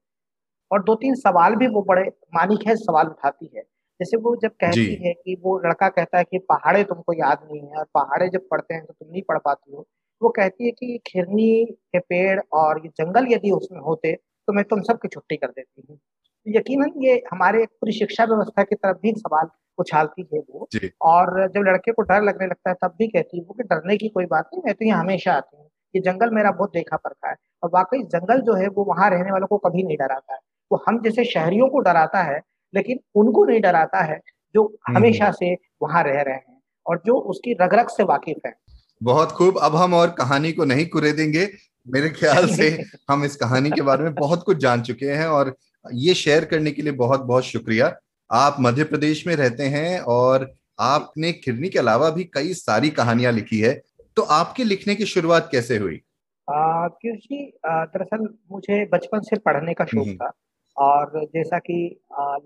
और 0.71 0.83
दो 0.83 0.95
तीन 0.95 1.15
सवाल 1.15 1.55
भी 1.57 1.67
वो 1.69 1.83
बड़े 1.89 2.03
मानी 2.35 2.59
है 2.67 2.77
सवाल 2.77 3.07
उठाती 3.09 3.51
है। 3.57 3.63
जैसे 4.01 4.17
वो 4.17 4.35
जब 4.37 4.51
कहती 4.61 4.95
है 5.05 5.13
कि 5.15 5.37
वो 5.43 5.59
लड़का 5.59 5.89
कहता 5.89 6.19
है 6.19 6.25
कि 6.25 6.39
पहाड़े 6.49 6.83
तुमको 6.85 7.13
याद 7.13 7.47
नहीं 7.51 7.61
है 7.61 7.77
और 7.79 7.85
पहाड़े 7.95 8.29
जब 8.29 8.47
पढ़ते 8.51 8.75
हैं 8.75 8.85
तो 8.85 8.93
तुम 8.93 9.11
नहीं 9.11 9.23
पढ़ 9.29 9.39
पाती 9.39 9.73
हो। 9.73 9.87
वो 10.23 10.29
कहती 10.31 10.65
है 10.65 10.71
कि 10.71 10.99
खिरनी 11.07 11.65
के 11.65 11.99
पेड़ 12.01 12.41
और 12.53 12.81
ये 12.85 12.89
जंगल 12.99 13.27
यदि 13.33 13.51
उसमें 13.51 13.81
होते 13.81 14.17
तो 14.49 14.53
मैं 14.53 14.65
तुम 14.65 14.83
सबकी 14.83 15.09
छुट्टी 15.09 15.37
कर 15.37 15.49
देती 15.49 15.83
हूँ। 15.89 15.99
यकीनन 16.47 16.93
ये 17.05 17.15
हमारे 17.33 17.65
पूरी 17.67 17.93
शिक्षा 17.93 18.25
व्यवस्था 18.25 18.63
की 18.63 18.75
तरफ़ 18.75 18.99
भी 19.03 19.13
सवाल 19.13 19.49
उछालती 19.79 20.27
है 20.35 20.41
वो। 20.41 20.69
और 21.03 21.47
जब 21.49 21.65
लड़के 21.69 21.93
को 21.93 22.03
डर 22.03 22.23
लगने 22.23 22.47
लगता 22.47 22.71
है 22.71 22.77
तब 22.83 22.95
भी 22.99 23.07
कहती 23.09 23.39
है 23.39 23.45
वो 23.45 23.55
कि 23.55 23.63
डरने 23.65 23.97
की 23.97 24.09
कोई 24.09 24.27
बात 24.27 24.51
नहीं 24.53 24.63
मैं 24.67 24.75
तो 24.75 24.85
यहाँ 24.85 25.01
हमेशा 25.01 25.33
आती 25.33 25.57
हूँ। 25.57 25.69
ये 25.95 26.01
जंगल 26.03 26.31
मेरा 26.31 26.51
बहुत 26.53 26.73
देखा 26.73 26.97
परखा 26.97 27.29
है। 27.29 27.37
और 27.63 27.71
वाकई 27.75 28.03
जंगल 28.05 28.41
जो 28.41 28.55
है 28.55 28.69
वो 28.69 28.85
वहाँ 28.85 29.11
रहने 29.11 29.33
वालों 29.33 29.47
को 29.47 29.59
कभी 29.59 29.83
नहीं 29.83 29.97
डराता 29.97 30.35
है। 30.35 30.39
वो 30.71 30.83
हम 30.89 31.01
जैसे 31.03 31.25
शहरियों 31.25 31.69
को 31.69 31.81
डराता 31.81 32.23
है 32.23 32.41
लेकिन 32.75 32.99
उनको 33.15 33.45
नहीं 33.45 33.61
डराता 33.61 34.01
है 34.03 34.21
जो 34.55 34.65
हम्म। 34.65 34.97
हमेशा 34.97 35.31
से 35.31 35.53
वहाँ 35.83 36.03
रह 36.05 36.21
रहे 36.21 36.35
हैं 36.35 36.61
और 36.87 37.03
जो 37.07 37.19
उसकी 37.31 37.53
रग 37.61 37.75
रग 37.75 37.89
से 37.89 38.05
वाकिफ 38.05 38.47
है। 38.47 38.53
बहुत 39.01 39.33
खूब। 39.33 39.59
अब 39.59 39.77
हम 39.77 39.95
और 39.95 40.11
कहानी 40.11 40.53
को 40.53 40.65
नहीं 40.65 40.87
कुरे 40.87 41.13
देंगे 41.13 41.49
मेरे 41.87 42.09
ख्याल 42.11 42.47
से 42.49 42.69
हम 43.11 43.25
इस 43.25 43.37
कहानी 43.37 43.71
के 43.71 43.83
बारे 43.83 44.05
में 44.05 44.15
बहुत 44.15 44.43
कुछ 44.43 44.57
जान 44.59 44.83
चुके 44.83 45.07
हैं 45.07 45.27
और 45.29 45.55
ये 45.85 46.15
शेयर 46.15 46.45
करने 46.45 46.71
के 46.71 46.83
लिए 46.83 46.93
बहुत 46.95 47.21
बहुत 47.23 47.45
शुक्रिया। 47.45 47.93
आप 48.31 48.57
मध्य 48.61 48.85
प्रदेश 48.85 49.27
में 49.27 49.35
रहते 49.37 49.65
हैं 49.69 49.99
और 50.01 50.51
आपने 50.81 51.33
खिरनी 51.35 51.69
के 51.69 51.79
अलावा 51.79 52.11
भी 52.11 52.25
कई 52.35 52.55
सारी 52.55 52.91
कहानियाँ 52.91 53.33
लिखी 53.33 53.59
है। 53.61 53.73
तो 54.17 54.23
आपके 54.23 54.65
लिखने 54.65 54.95
की 54.95 55.07
शुरुआत 55.07 55.49
कैसे 55.53 55.77
हुई? 55.77 56.01
क्योंकि 56.49 57.53
दरअसल 57.67 58.29
मुझे 58.53 58.85
बचपन 58.93 59.21
से 59.21 59.37
पढ़ने 59.37 59.75
का 59.75 59.85
शौक 59.85 60.07
हम्म। 60.07 60.17
था 60.17 60.33
और 60.77 61.25
जैसा 61.35 61.59
कि 61.59 61.79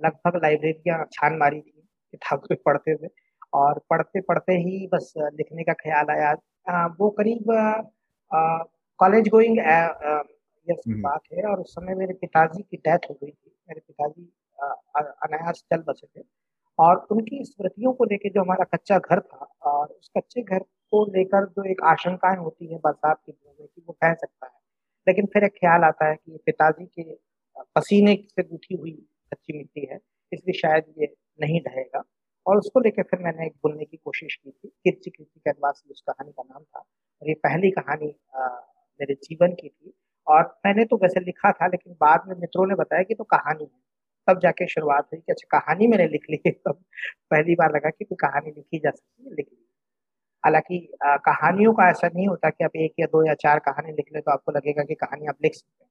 लगभग 0.05 0.40
लाइब्रेरियाँ 0.42 1.05
छान 1.12 1.37
मारी 1.38 1.61
थी 1.61 1.83
किताब 2.14 2.46
पढ़ते 2.66 2.94
थे 2.96 3.09
और 3.55 3.81
पढ़ते 3.90 4.20
पढ़ते 4.20 4.53
ही 4.53 4.87
बस 4.94 5.12
लिखने 5.18 5.62
का 5.62 5.72
ख्याल 5.72 6.11
आया। 6.11 6.33
वो 7.00 7.11
करीब 7.11 7.53
कॉलेज 9.00 9.28
गोइंग 9.28 9.58
यस 9.58 10.82
हम्म। 10.88 11.00
बात 11.02 11.20
है 11.32 11.42
और 11.50 11.60
उस 11.60 11.72
समय 11.74 11.94
मेरे 11.94 12.14
पिताजी 12.14 12.62
की 12.62 12.76
डेथ 12.76 13.08
हो 13.10 13.14
गई 13.14 13.30
थी। 13.30 13.50
मेरे 13.68 13.80
पिताजी 13.80 14.22
अनायास 15.26 15.64
चल 15.72 15.82
बचे 15.88 16.06
थे। 16.06 16.24
और 16.78 17.06
उनकी 17.10 17.42
स्मृतियों 17.44 17.92
को 17.92 18.04
लेकर 18.04 18.30
जो 18.34 18.40
हमारा 18.40 18.64
कच्चा 18.74 18.98
घर 18.98 19.20
था 19.20 19.48
और 19.70 19.86
उस 19.88 20.10
कच्चे 20.16 20.42
घर 20.42 20.58
को 20.92 21.04
लेकर 21.16 21.46
जो 21.46 21.64
एक 21.70 21.82
आशंकाएँ 21.84 22.36
होती 22.36 22.72
है 22.72 22.78
बरसात 22.84 23.20
के 23.26 23.32
दिनों 23.32 23.54
में 23.60 23.68
कि 23.68 23.82
वो 23.86 23.92
कह 24.02 24.14
सकता 24.14 24.46
है। 24.46 24.58
लेकिन 25.06 25.26
फिर 25.26 25.44
एक 25.44 25.52
ख्याल 25.52 25.84
आता 25.84 26.08
है 26.08 26.14
कि 26.16 26.38
पिताजी 26.46 26.84
के 26.98 27.14
पसीने 27.76 28.14
से 28.30 28.42
गूठी 28.42 28.74
हुई 28.74 28.92
कच्ची 29.32 29.56
मिट्टी 29.58 29.86
है 29.90 29.98
इसलिए 30.32 30.58
शायद 30.60 30.94
ये 30.98 31.14
नहीं 31.40 31.60
ढहेगा। 31.60 32.02
और 32.46 32.58
उसको 32.58 32.80
लेकर 32.80 33.02
फिर 33.02 33.20
मैंने 33.20 33.46
एक 33.46 33.54
बुनने 33.62 33.84
की 33.84 33.96
कोशिश 33.96 34.34
की 34.34 34.50
थी 34.50 34.68
किर्ची 34.68 35.10
किर्ची 35.10 35.40
कैनवास 35.40 35.82
उस 35.90 36.02
कहानी 36.08 36.32
का 36.32 36.42
नाम 36.42 36.62
था 36.62 36.78
और 37.22 37.28
ये 37.28 37.34
पहली 37.34 37.70
कहानी 37.70 38.14
मेरे 39.00 39.14
जीवन 39.24 39.52
की 39.52 39.68
थी। 39.68 39.92
और 40.26 40.42
मैंने 40.66 40.84
तो 40.84 40.96
वैसे 40.96 41.20
लिखा 41.20 41.52
था 41.52 41.66
लेकिन 41.66 41.92
बाद 42.00 42.24
में 42.28 42.34
मित्रों 42.36 42.66
ने 42.66 42.74
बताया 42.74 43.02
कि 43.02 43.14
तो 43.14 43.24
कहानी 43.24 43.64
है। 43.64 43.80
तब 44.28 44.40
जाके 44.40 44.66
शुरुआत 44.66 45.06
हुई 45.12 45.20
कि 45.20 45.32
अच्छा 45.32 45.58
कहानी 45.58 45.86
मैंने 45.86 46.06
लिख 46.08 46.26
ली 46.30 46.50
तब 46.66 46.82
पहली 47.30 47.54
बार 47.54 47.74
लगा 47.76 47.90
कि 47.90 48.04
कोई 48.04 48.16
कहानी 48.20 48.50
लिखी 48.50 48.78
जा 48.78 48.90
सकती 48.90 49.24
है 49.24 49.30
लिख 49.30 49.46
ली। 49.52 49.66
हालाँकि 50.44 50.78
कहानियों 51.04 51.72
का 51.74 51.88
ऐसा 51.90 52.08
नहीं 52.14 52.26
होता 52.28 52.50
कि 52.50 52.64
आप 52.64 52.76
एक 52.76 52.92
या 53.00 53.06
दो 53.06 53.26
या 53.26 53.34
चार 53.34 53.58
कहानी 53.58 53.92
लिख 53.92 54.06
ले 54.14 54.20
तो 54.20 54.30
आपको 54.30 54.52
लगेगा 54.52 54.82
कि 54.82 54.94
कहानी 54.94 55.26
आप 55.26 55.36
लिख 55.44 55.54
सकते 55.54 55.84
हैं। 55.84 55.90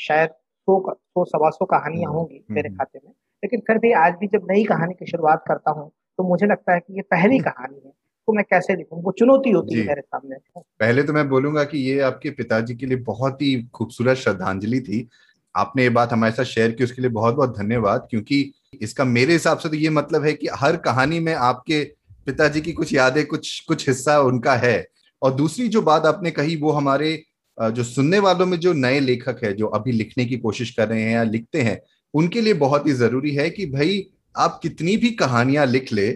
शायद 0.00 0.30
सौ 0.68 0.80
सौ 0.94 1.24
सवा 1.24 1.50
सौ 1.50 1.64
कहानियाँ 1.64 2.10
हम्म, 2.10 2.18
होंगी 2.18 2.44
मेरे 2.50 2.68
हम्म। 2.68 2.78
खाते 2.78 3.00
में। 3.04 3.10
लेकिन 3.44 3.60
फिर 3.60 3.78
भी 3.78 3.92
आज 3.92 4.14
भी 4.20 4.26
जब 4.26 4.46
नई 4.50 4.64
कहानी 4.64 4.94
की 4.94 5.06
शुरुआत 5.06 5.44
करता 5.48 5.70
हूँ 5.70 5.90
तो 6.18 6.24
मुझे 6.28 6.46
लगता 6.46 6.74
है 6.74 6.80
कि 6.80 6.94
ये 6.94 7.02
पहली 7.10 7.38
कहानी 7.38 7.80
है। 7.84 7.90
तो 8.28 8.32
मैं 8.32 8.44
कैसे 8.50 8.74
लिखूँ? 8.76 9.02
वो 9.02 9.12
चुनौती 9.12 9.50
होती 9.50 9.78
है 9.80 9.86
मेरे 9.86 10.00
सामने। 10.02 10.36
पहले 10.80 11.02
तो 11.02 11.12
मैं 11.12 11.28
बोलूँगा 11.28 11.64
कि 11.64 11.78
ये 11.80 12.00
आपके 12.00 12.30
पिताजी 12.30 12.74
के 12.74 12.86
लिए 12.86 12.96
बहुत 12.98 13.42
ही 13.42 13.62
खूबसूरत 13.74 14.16
श्रद्धांजलि 14.16 14.80
थी। 14.80 15.08
आपने 15.54 15.82
ये 15.82 15.90
बात 15.90 16.12
हमारे 16.12 16.32
साथ 16.32 16.44
शेयर 16.44 16.70
की, 16.70 16.84
उसके 16.84 17.02
लिए 17.02 17.10
बहुत 17.10 17.34
बहुत 17.34 17.56
धन्यवाद, 17.58 18.06
क्योंकि 18.10 18.52
इसका 18.80 19.04
मेरे 19.04 19.32
हिसाब 19.32 19.58
से 19.58 19.68
तो 19.68 19.76
ये 19.76 19.90
मतलब 19.90 20.24
है 20.24 20.32
कि 20.32 20.48
हर 20.54 20.76
कहानी 20.78 21.20
में 21.20 21.32
आपके 21.34 21.82
पिताजी 22.26 22.60
की 22.60 22.72
कुछ 22.72 22.92
यादें, 22.94 23.24
कुछ 23.26 23.60
कुछ 23.60 23.88
हिस्सा 23.88 24.18
उनका 24.20 24.54
है। 24.56 24.86
और 25.22 25.34
दूसरी 25.34 25.68
जो 25.68 25.82
बात 25.82 26.06
आपने 26.06 26.30
कही, 26.30 26.56
वो 26.56 26.72
हमारे 26.72 27.22
जो 27.58 27.82
सुनने 27.84 28.18
वालों 28.18 28.46
में 28.46 28.58
जो 28.60 28.72
नए 28.72 29.00
लेखक 29.00 29.40
है, 29.44 29.52
जो 29.52 29.66
अभी 29.66 29.92
लिखने 29.92 30.24
की 30.24 30.36
कोशिश 30.36 30.70
कर 30.70 30.88
रहे 30.88 31.02
हैं 31.02 31.12
या 31.12 31.22
लिखते 31.24 31.62
हैं, 31.62 31.80
उनके 32.14 32.40
लिए 32.40 32.54
बहुत 32.54 32.86
ही 32.86 32.92
ज़रूरी 32.92 33.34
है 33.34 33.48
कि 33.50 33.66
भाई, 33.66 34.04
आप 34.34 34.58
कितनी 34.62 34.96
भी 34.96 35.10
कहानियाँ 35.12 35.66
लिख 35.66 35.92
ले, 35.92 36.08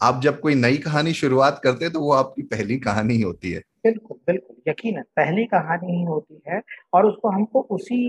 आप 0.00 0.20
जब 0.22 0.40
कोई 0.40 0.54
नई 0.54 0.76
कहानी 0.78 1.12
शुरुआत 1.14 1.60
करते 1.64 1.84
हैं 1.84 1.92
तो 1.92 2.00
वो 2.00 2.12
आपकी 2.12 2.42
पहली 2.44 2.76
कहानी 2.78 3.14
ही 3.14 3.22
होती 3.22 3.50
है। 3.50 3.62
बिल्कुल 3.84 4.18
बिल्कुल 4.26 4.56
यकीन 4.68 4.96
है 4.96 5.02
पहली 5.16 5.44
कहानी 5.46 5.96
ही 5.96 6.02
होती 6.04 6.42
है 6.48 6.60
और 6.92 7.06
उसको 7.06 7.30
हमको 7.30 7.60
उसी 7.70 8.00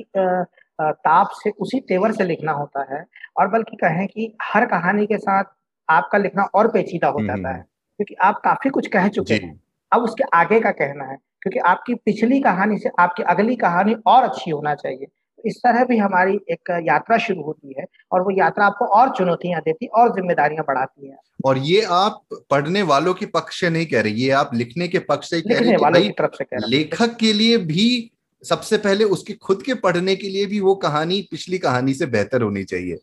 ताप 0.79 1.29
से 1.33 1.49
उसी 1.59 1.79
तेवर 1.87 2.11
से 2.11 2.23
लिखना 2.23 2.51
होता 2.51 2.85
है 2.93 3.03
और 3.37 3.47
बल्कि 3.47 3.75
कहें 3.75 4.07
कि 4.07 4.33
हर 4.43 4.65
कहानी 4.65 5.05
के 5.05 5.17
साथ 5.17 5.43
आपका 5.89 6.17
लिखना 6.17 6.43
और 6.55 6.67
पेचीदा 6.67 7.07
हो 7.07 7.21
जाता 7.21 7.49
है 7.49 7.53
हम्म। 7.53 7.63
क्योंकि 7.99 8.15
आप 8.21 8.41
काफ़ी 8.43 8.69
कुछ 8.69 8.87
कह 8.87 9.07
चुके 9.09 9.33
हैं 9.35 9.59
अब 9.91 10.03
उसके 10.03 10.23
आगे 10.33 10.59
का 10.59 10.71
कहना 10.73 11.05
है 11.05 11.15
क्योंकि 11.15 11.59
आपकी 11.67 11.93
पिछली 11.95 12.39
कहानी 12.41 12.77
से 12.77 12.89
आपकी 12.99 13.23
अगली 13.25 13.55
कहानी 13.55 13.95
और 14.07 14.23
अच्छी 14.23 14.51
होना 14.51 14.75
चाहिए 14.75 15.07
इस 15.45 15.57
तरह 15.57 15.83
भी 15.83 15.97
हमारी 15.97 16.39
एक 16.49 16.83
यात्रा 16.83 17.17
शुरू 17.17 17.41
होती 17.41 17.75
है 17.79 17.85
और 18.11 18.21
वो 18.21 18.31
यात्रा 18.31 18.65
आपको 18.65 18.85
और 18.85 19.09
चुनौतियाँ 19.09 19.61
देती 19.61 19.87
और 19.87 20.09
जिम्मेदारियाँ 20.09 20.63
बढ़ाती 20.67 21.07
है। 21.07 21.17
और 21.45 21.57
ये 21.57 21.81
आप 21.81 22.21
पढ़ने 22.51 22.81
वालों 22.81 23.13
के 23.13 23.25
पक्ष 23.25 23.59
से 23.59 23.69
नहीं 23.69 23.85
कह 23.85 24.01
रहे 24.01 24.11
ये 24.11 24.29
आप 24.29 24.51
लिखने 24.53 24.87
के 24.87 24.99
पक्ष 24.99 25.29
से 25.29 25.41
कह 25.41 25.59
रहे 25.59 25.75
वालों 25.75 26.01
की 26.01 26.09
तरफ़ 26.09 26.35
से 26.35 26.43
कह 26.43 26.57
रहे 26.57 26.69
लेखक 26.69 27.15
के 27.15 27.33
लिए 27.33 27.57
भी 27.57 28.11
सबसे 28.43 28.77
पहले 28.77 29.03
उसके 29.03 29.33
खुद 29.33 29.61
के 29.61 29.73
पढ़ने 29.73 30.15
के 30.15 30.29
लिए 30.29 30.45
भी 30.45 30.59
वो 30.59 30.75
कहानी 30.75 31.21
पिछली 31.31 31.57
कहानी 31.57 31.93
से 31.93 32.05
बेहतर 32.05 32.41
होनी 32.41 32.63
चाहिए। 32.63 32.97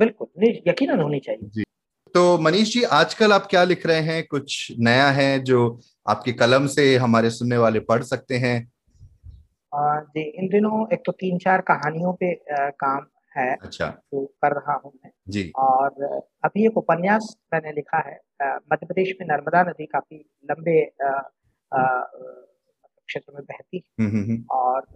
बिल्कुल 0.00 0.54
यकीन 0.68 1.00
होनी 1.00 1.20
चाहिए। 1.20 1.48
जी। 1.48 1.64
तो 2.14 2.38
मनीष 2.38 2.72
जी 2.72 2.82
आजकल 2.82 3.32
आप 3.32 3.46
क्या 3.46 3.64
लिख 3.64 3.86
रहे 3.86 4.00
हैं? 4.00 4.26
कुछ 4.26 4.72
नया 4.78 5.08
है 5.10 5.38
जो 5.38 5.80
आपके 6.08 6.32
कलम 6.32 6.66
से 6.66 6.96
हमारे 6.96 7.30
सुनने 7.30 7.56
वाले 7.56 7.80
पढ़ 7.80 8.02
सकते 8.02 8.34
हैं? 8.34 8.72
जी 9.74 10.20
इन 10.20 10.48
दिनों 10.48 10.86
एक 10.92 11.02
तो 11.06 11.12
तीन 11.12 11.38
चार 11.38 11.60
कहानियों 11.60 12.12
पे 12.12 12.34
काम 12.52 13.06
है 13.36 13.56
अच्छा। 13.56 13.86
जो 13.86 14.26
कर 14.26 14.52
रहा 14.52 14.80
हूँ 14.84 14.92
मैं। 15.04 15.10
जी। 15.28 15.52
और 15.56 15.90
अभी 16.44 16.66
एक 16.66 16.76
उपन्यास 16.76 17.36
मैंने 17.54 17.72
लिखा 17.72 17.98
है 17.98 18.18
मध्य 18.42 18.86
प्रदेश 18.86 19.14
में 19.20 19.28
नर्मदा 19.28 19.62
नदी 19.62 19.86
काफ़ी 19.86 20.30
लंबे 20.50 20.84
क्षेत्र 23.06 23.32
में 23.32 23.42
बहती 23.42 23.76
है। 23.76 24.04
हम्म, 24.04 24.16
हम्म, 24.16 24.30
हम्म। 24.30 24.44
और 24.50 24.86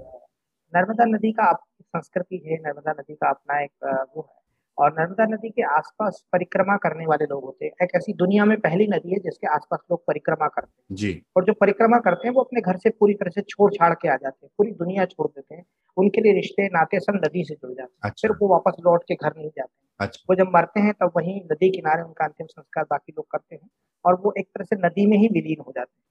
नर्मदा 0.77 1.05
नदी 1.05 1.33
का 1.33 1.53
संस्कृति 1.81 2.43
है 2.47 2.57
नर्मदा 2.57 2.93
नदी 2.93 3.15
का 3.15 3.31
अपना 3.31 3.63
एक 3.63 4.07
वो 4.17 4.29
है। 4.31 4.44
और 4.79 4.93
नर्मदा 4.93 5.25
नदी 5.25 5.51
के 5.51 5.63
आसपास 5.63 6.25
परिक्रमा 6.33 6.77
करने 6.77 7.07
वाले 7.07 7.25
लोग 7.25 7.45
होते 7.45 7.65
हैं। 7.65 7.73
एक 7.83 7.91
ऐसी 7.97 8.13
दुनिया 8.13 8.45
में 8.45 8.61
पहली 8.61 8.87
नदी 8.87 9.13
है 9.13 9.19
जिसके 9.19 9.47
आसपास 9.47 9.79
लोग 9.91 10.01
परिक्रमा 10.07 10.49
करते 10.49 10.83
हैं। 10.83 10.97
जी। 10.97 11.23
और 11.37 11.45
जो 11.45 11.53
परिक्रमा 11.53 11.99
करते 11.99 12.29
हैं 12.29 12.35
वो 12.35 12.43
अपने 12.43 12.61
घर 12.61 12.77
से 12.77 12.91
पूरी 12.91 13.15
तरह 13.15 13.31
से 13.31 13.41
छोड़ 13.41 13.73
छाड़ 13.75 13.95
के 13.95 14.09
आ 14.09 14.17
जाते 14.17 14.47
हैं। 14.47 14.51
पूरी 14.59 14.71
दुनिया 14.71 15.05
छोड़ 15.05 15.27
देते 15.27 15.55
हैं। 15.55 15.65
उनके 15.97 16.21
लिए 16.21 16.33
रिश्ते 16.33 16.67
नाते 16.67 17.01
सब 17.01 17.21
नदी 17.25 17.45
से 17.45 17.55
जुड़ 17.55 17.71
जाते 17.71 17.83
हैं। 17.83 18.11
अच्छा। 18.11 18.29
फिर 18.29 18.37
वो 18.43 18.49
वापस 18.49 18.77
लौट 18.81 19.03
के 19.03 19.15
घर 19.15 19.33
नहीं 19.39 19.49
जाते 19.49 20.05
अच्छा। 20.05 20.25
वो 20.31 20.35
जब 20.37 20.51
मरते 20.55 20.81
हैं 20.81 20.93
तब 20.93 21.13
वही 21.17 21.41
नदी 21.53 21.71
किनारे 21.71 22.03
उनका 22.03 22.25
अंतिम 22.25 22.47
संस्कार 22.47 22.85
बाकी 22.85 23.13
लोग 23.13 23.27
करते 23.31 23.55
हैं 23.55 23.69
और 24.05 24.15
वो 24.15 24.35
एक 24.39 24.47
तरह 24.47 24.65
से 24.65 24.77
नदी 24.77 25.07
में 25.07 25.17
ही 25.19 25.29
विलीन 25.29 25.65
हो 25.67 25.73
जाते 25.77 25.93
हैं। 25.97 26.03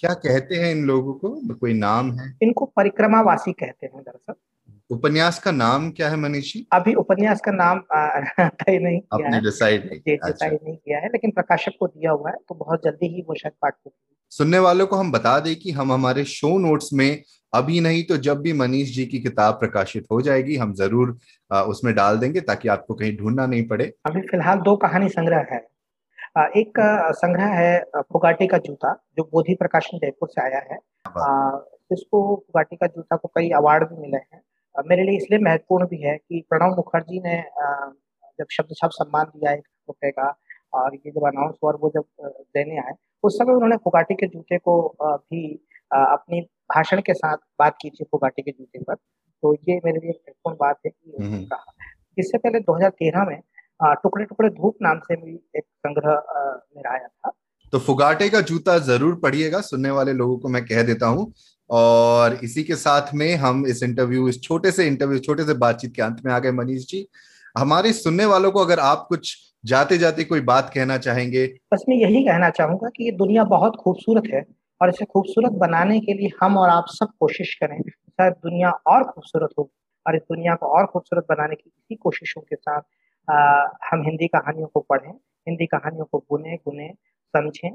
क्या 0.00 0.14
कहते 0.14 0.54
हैं 0.54 0.70
इन 0.72 0.84
लोगों 0.84 1.14
को? 1.14 1.54
कोई 1.54 1.72
नाम 1.74 2.12
है? 2.12 2.38
इनको 2.42 2.64
परिक्रमावासी 2.64 3.52
कहते 3.52 3.86
हैं 3.86 4.02
दरअसल। 4.02 4.34
उपन्यास 4.92 5.38
का 5.38 5.50
नाम 5.52 5.90
क्या 5.90 6.08
है 6.08 6.16
मनीष? 6.18 6.52
जी 6.52 6.66
अभी 6.72 6.94
उपन्यास 6.96 7.40
का 7.40 7.52
नाम 7.52 7.80
तय 8.38 8.78
नहीं 8.78 9.00
किया 9.00 9.28
है। 9.28 9.40
डिसाइड 9.42 9.84
नहीं 9.84 10.00
डिसाइड 10.00 10.22
अच्छा। 10.24 10.46
नहीं 10.48 10.76
किया 10.76 10.98
है 10.98 11.08
लेकिन 11.08 11.30
प्रकाशक 11.30 11.72
को 11.80 11.86
दिया 11.88 12.10
हुआ 12.10 12.30
है 12.30 12.36
तो 12.48 12.54
बहुत 12.56 12.84
जल्दी 12.84 13.14
ही 13.14 13.24
वो 13.28 13.34
शायद 13.34 13.54
पाठ 13.62 13.74
सुनने 14.32 14.58
वालों 14.58 14.86
को 14.86 14.96
हम 14.96 15.12
बता 15.12 15.38
दें 15.40 15.54
कि 15.56 15.70
हम 15.72 15.92
हमारे 15.92 16.24
शो 16.26 16.56
नोट्स 16.58 16.92
में 16.92 17.22
अभी 17.52 17.80
नहीं 17.80 18.02
तो 18.04 18.16
जब 18.18 18.40
भी 18.40 18.52
मनीष 18.52 18.94
जी 18.94 19.04
की 19.06 19.18
किताब 19.20 19.54
प्रकाशित 19.54 20.06
हो 20.12 20.20
जाएगी 20.22 20.56
हम 20.56 20.72
ज़रूर 20.74 21.16
उसमें 21.50 21.94
डाल 21.94 22.18
देंगे 22.18 22.40
ताकि 22.42 22.68
आपको 22.68 22.94
कहीं 22.94 23.16
ढूंढना 23.16 23.46
नहीं 23.46 23.66
पड़े। 23.68 23.92
अभी 24.06 24.20
फ़िलहाल 24.22 24.60
दो 24.60 24.76
कहानी 24.76 25.08
संग्रह 25.08 25.44
है। 25.52 25.58
एक 26.58 26.80
संग्रह 27.16 27.52
है 27.54 28.02
फुगाटी 28.12 28.46
का 28.46 28.58
जूता 28.60 28.94
जो 29.18 29.28
बोधि 29.32 29.54
प्रकाशन 29.54 29.98
जयपुर 29.98 30.28
से 30.28 30.42
आया 30.42 30.62
है। 30.70 30.78
इसको 31.92 32.24
फुगाटी 32.36 32.76
का 32.76 32.86
जूता 32.86 33.16
को 33.16 33.28
कई 33.36 33.50
अवार्ड 33.56 33.84
भी 33.84 34.00
मिले 34.00 34.16
हैं। 34.16 34.40
मेरे 34.76 35.02
लिए 35.02 35.16
इसलिए 35.16 35.38
महत्वपूर्ण 35.38 35.86
भी 35.86 35.96
है 36.02 36.16
कि 36.16 36.44
प्रणव 36.50 36.74
मुखर्जी 36.76 37.20
ने 37.20 37.42
जब 38.38 38.46
शब्द 38.50 38.74
छाप 38.76 38.90
सम्मान 38.90 39.24
दिया 39.24 39.52
एक 39.52 39.64
रुपए 39.88 40.10
का 40.10 40.34
और 40.74 40.94
ये 40.94 41.10
जब 41.10 41.26
अनाउंस 41.26 41.54
हुआ 41.64 41.72
वो 41.72 41.90
जब 41.94 42.04
देने 42.54 42.78
आए 42.78 42.92
उस 43.22 43.38
समय 43.38 43.52
उन्होंने 43.52 43.76
फुगाटी 43.76 44.14
के 44.14 44.26
जूते 44.26 44.58
को 44.58 44.96
भी 45.14 45.46
अपनी 45.92 46.40
भाषण 46.40 47.00
के 47.00 47.14
साथ 47.14 47.36
बात 47.58 47.76
की 47.82 47.90
थी 47.90 48.04
फुगाटी 48.04 48.42
के 48.42 48.50
जूते 48.50 48.78
पर। 48.78 48.94
तो 48.94 49.54
ये 49.54 49.80
मेरे 49.84 50.00
लिए 50.00 50.10
महत्वपूर्ण 50.10 50.56
बात 50.56 50.78
है 50.86 50.90
कि 50.90 51.16
हम्म, 51.20 51.34
हम्म। 51.34 51.44
कहा। 51.44 51.72
इससे 52.18 52.38
पहले 52.38 52.60
2013 52.60 53.24
में 53.24 53.40
टुकड़े 53.82 54.24
टुकड़े 54.24 54.48
धूप 54.48 54.76
नाम 54.82 54.98
से 54.98 55.16
भी 55.16 55.34
एक 55.56 55.64
संग्रह 55.64 56.10
मेरा 56.76 56.90
आया 56.90 57.06
था। 57.06 57.32
तो 57.72 57.78
फुगाटे 57.78 58.28
का 58.28 58.40
जूता 58.40 58.78
ज़रूर 58.78 59.14
पढ़िएगा 59.14 59.60
सुनने 59.60 59.90
वाले 59.90 60.12
लोगों 60.12 60.38
को 60.38 60.48
मैं 60.48 60.64
कह 60.64 60.82
देता 60.82 61.06
हूँ। 61.06 61.32
और 61.72 62.34
इसी 62.44 62.62
के 62.62 62.74
साथ 62.74 63.14
में 63.14 63.34
हम 63.36 63.66
इस 63.66 63.82
इंटरव्यू 63.82 64.28
इस 64.28 64.42
छोटे 64.42 64.70
से 64.70 64.86
इंटरव्यू 64.86 65.18
छोटे 65.18 65.44
से 65.44 65.54
बातचीत 65.54 65.94
के 65.94 66.02
अंत 66.02 66.20
में 66.24 66.32
आ 66.32 66.38
गए 66.38 66.50
मनीष 66.52 66.86
जी। 66.86 67.06
हमारे 67.58 67.92
सुनने 67.92 68.24
वालों 68.24 68.50
को 68.50 68.60
अगर 68.60 68.78
आप 68.78 69.06
कुछ 69.08 69.36
जाते 69.64 69.98
जाते 69.98 70.24
कोई 70.24 70.40
बात 70.40 70.70
कहना 70.74 70.98
चाहेंगे। 70.98 71.46
बस 71.72 71.84
मैं 71.88 71.96
यही 71.96 72.22
कहना 72.24 72.50
चाहूँगा 72.50 72.88
कि 72.88 73.04
ये 73.04 73.12
दुनिया 73.12 73.44
बहुत 73.44 73.76
खूबसूरत 73.76 74.22
है 74.34 74.44
और 74.80 74.88
इसे 74.88 75.04
खूबसूरत 75.04 75.52
बनाने 75.52 76.00
के 76.00 76.14
लिए 76.14 76.30
हम 76.42 76.56
और 76.56 76.68
आप 76.68 76.84
सब 76.88 77.12
कोशिश 77.20 77.54
करें। 77.54 77.80
शायद 77.80 78.32
दुनिया 78.32 78.70
और 78.70 79.04
खूबसूरत 79.04 79.50
हो 79.58 79.70
और 80.06 80.16
इस 80.16 80.22
दुनिया 80.22 80.54
को 80.54 80.66
और 80.66 80.86
खूबसूरत 80.86 81.26
बनाने 81.28 81.54
की 81.54 81.70
इसी 81.78 81.94
कोशिशों 81.94 82.40
के 82.40 82.56
साथ 82.56 82.80
आ, 83.28 83.68
हम 83.90 84.02
हिंदी 84.02 84.26
कहानियों 84.26 84.66
को 84.66 84.80
पढ़ें 84.80 85.10
हिंदी 85.10 85.66
कहानियों 85.66 86.04
को 86.04 86.18
बुने 86.18 86.56
गुने 86.56 86.88
समझें 87.34 87.70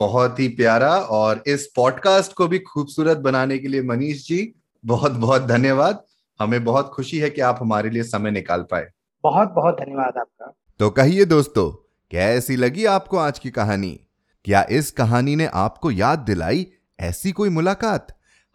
बहुत 0.00 0.40
ही 0.40 0.48
प्यारा 0.48 0.94
और 0.94 1.42
इस 1.46 1.66
पॉडकास्ट 1.76 2.32
को 2.32 2.46
भी 2.48 2.58
खूबसूरत 2.58 3.18
बनाने 3.18 3.58
के 3.58 3.68
लिए 3.68 3.82
मनीष 3.82 4.26
जी 4.28 4.54
बहुत 4.84 5.12
बहुत 5.12 5.42
धन्यवाद। 5.42 6.04
हमें 6.40 6.64
बहुत 6.64 6.90
खुशी 6.94 7.18
है 7.18 7.30
कि 7.30 7.40
आप 7.40 7.58
हमारे 7.60 7.90
लिए 7.90 8.02
समय 8.02 8.30
निकाल 8.30 8.62
पाए। 8.62 8.88
बहुत 9.24 9.48
बहुत 9.48 9.74
धन्यवाद 9.74 10.18
आपका। 10.18 10.54
तो 10.80 10.90
कहिए 10.90 11.24
दोस्तों 11.24 11.70
कैसी 12.10 12.56
लगी 12.56 12.84
आपको 12.84 13.16
आज 13.16 13.38
की 13.38 13.50
कहानी? 13.50 13.98
क्या 14.44 14.66
इस 14.70 14.90
कहानी 14.90 15.36
ने 15.36 15.46
आपको 15.46 15.90
याद 15.90 16.18
दिलाई 16.18 16.66
ऐसी 17.00 17.32
कोई 17.32 17.48
मुलाकात? 17.48 18.06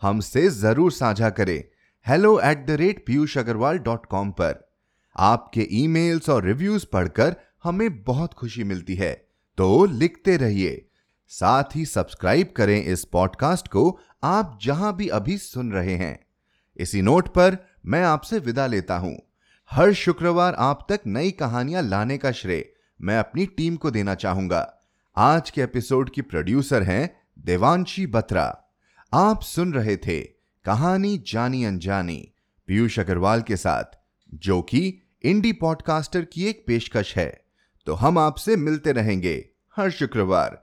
हमसे 0.01 0.47
ज़रूर 0.49 0.91
साझा 0.91 1.29
करें 1.29 1.63
hello 2.05 2.39
at 2.39 2.65
the 2.67 2.71
rate 2.71 3.05
Piyush 3.07 3.37
Agarwal 3.37 3.77
dot 3.79 4.05
com 4.05 4.31
पर। 4.31 4.55
आपके 5.15 5.67
ईमेल्स 5.71 6.29
और 6.29 6.43
रिव्यूज़ 6.43 6.85
पढ़कर 6.93 7.35
हमें 7.63 8.03
बहुत 8.03 8.33
खुशी 8.33 8.63
मिलती 8.63 8.95
है। 8.95 9.13
तो 9.57 9.85
लिखते 9.85 10.37
रहिए 10.37 10.85
साथ 11.27 11.63
ही 11.75 11.85
सब्सक्राइब 11.85 12.53
करें 12.57 12.83
इस 12.83 13.05
पॉडकास्ट 13.05 13.67
को 13.67 13.99
आप 14.23 14.59
जहाँ 14.61 14.95
भी 14.95 15.07
अभी 15.07 15.37
सुन 15.37 15.71
रहे 15.71 15.95
हैं। 15.95 16.27
इसी 16.77 17.01
नोट 17.01 17.27
पर 17.27 17.57
मैं 17.85 18.03
आपसे 18.03 18.39
विदा 18.39 18.67
लेता 18.67 18.97
हूँ। 18.97 19.21
हर 19.71 19.93
शुक्रवार 19.93 20.53
आप 20.53 20.85
तक 20.89 20.99
नई 21.07 21.31
कहानियाँ 21.31 21.81
लाने 21.81 22.17
का 22.17 22.31
श्रेय 22.31 22.73
मैं 23.01 23.19
अपनी 23.19 23.45
टीम 23.45 23.75
को 23.75 23.91
देना 23.91 24.15
चाहूँगा। 24.15 24.79
आज 25.17 25.49
के 25.49 25.61
एपिसोड 25.61 26.09
की 26.09 26.21
प्रोड्यूसर 26.21 26.83
हैं 26.83 27.21
देवांशी 27.39 28.07
बत्रा। 28.07 28.63
आप 29.13 29.41
सुन 29.41 29.73
रहे 29.73 29.97
थे 29.97 30.21
कहानी 30.65 31.23
जानी 31.27 31.63
अनजानी 31.63 32.33
पीयूष 32.67 32.99
अग्रवाल 32.99 33.41
के 33.41 33.57
साथ, 33.57 33.83
जो 34.33 34.61
कि 34.61 35.01
इंडी 35.23 35.51
पॉडकास्टर 35.51 36.25
की 36.25 36.45
एक 36.45 36.63
पेशकश 36.67 37.17
है। 37.17 37.45
तो 37.85 37.93
हम 37.93 38.17
आपसे 38.17 38.55
मिलते 38.55 38.91
रहेंगे 38.91 39.49
हर 39.75 39.91
शुक्रवार। 39.91 40.62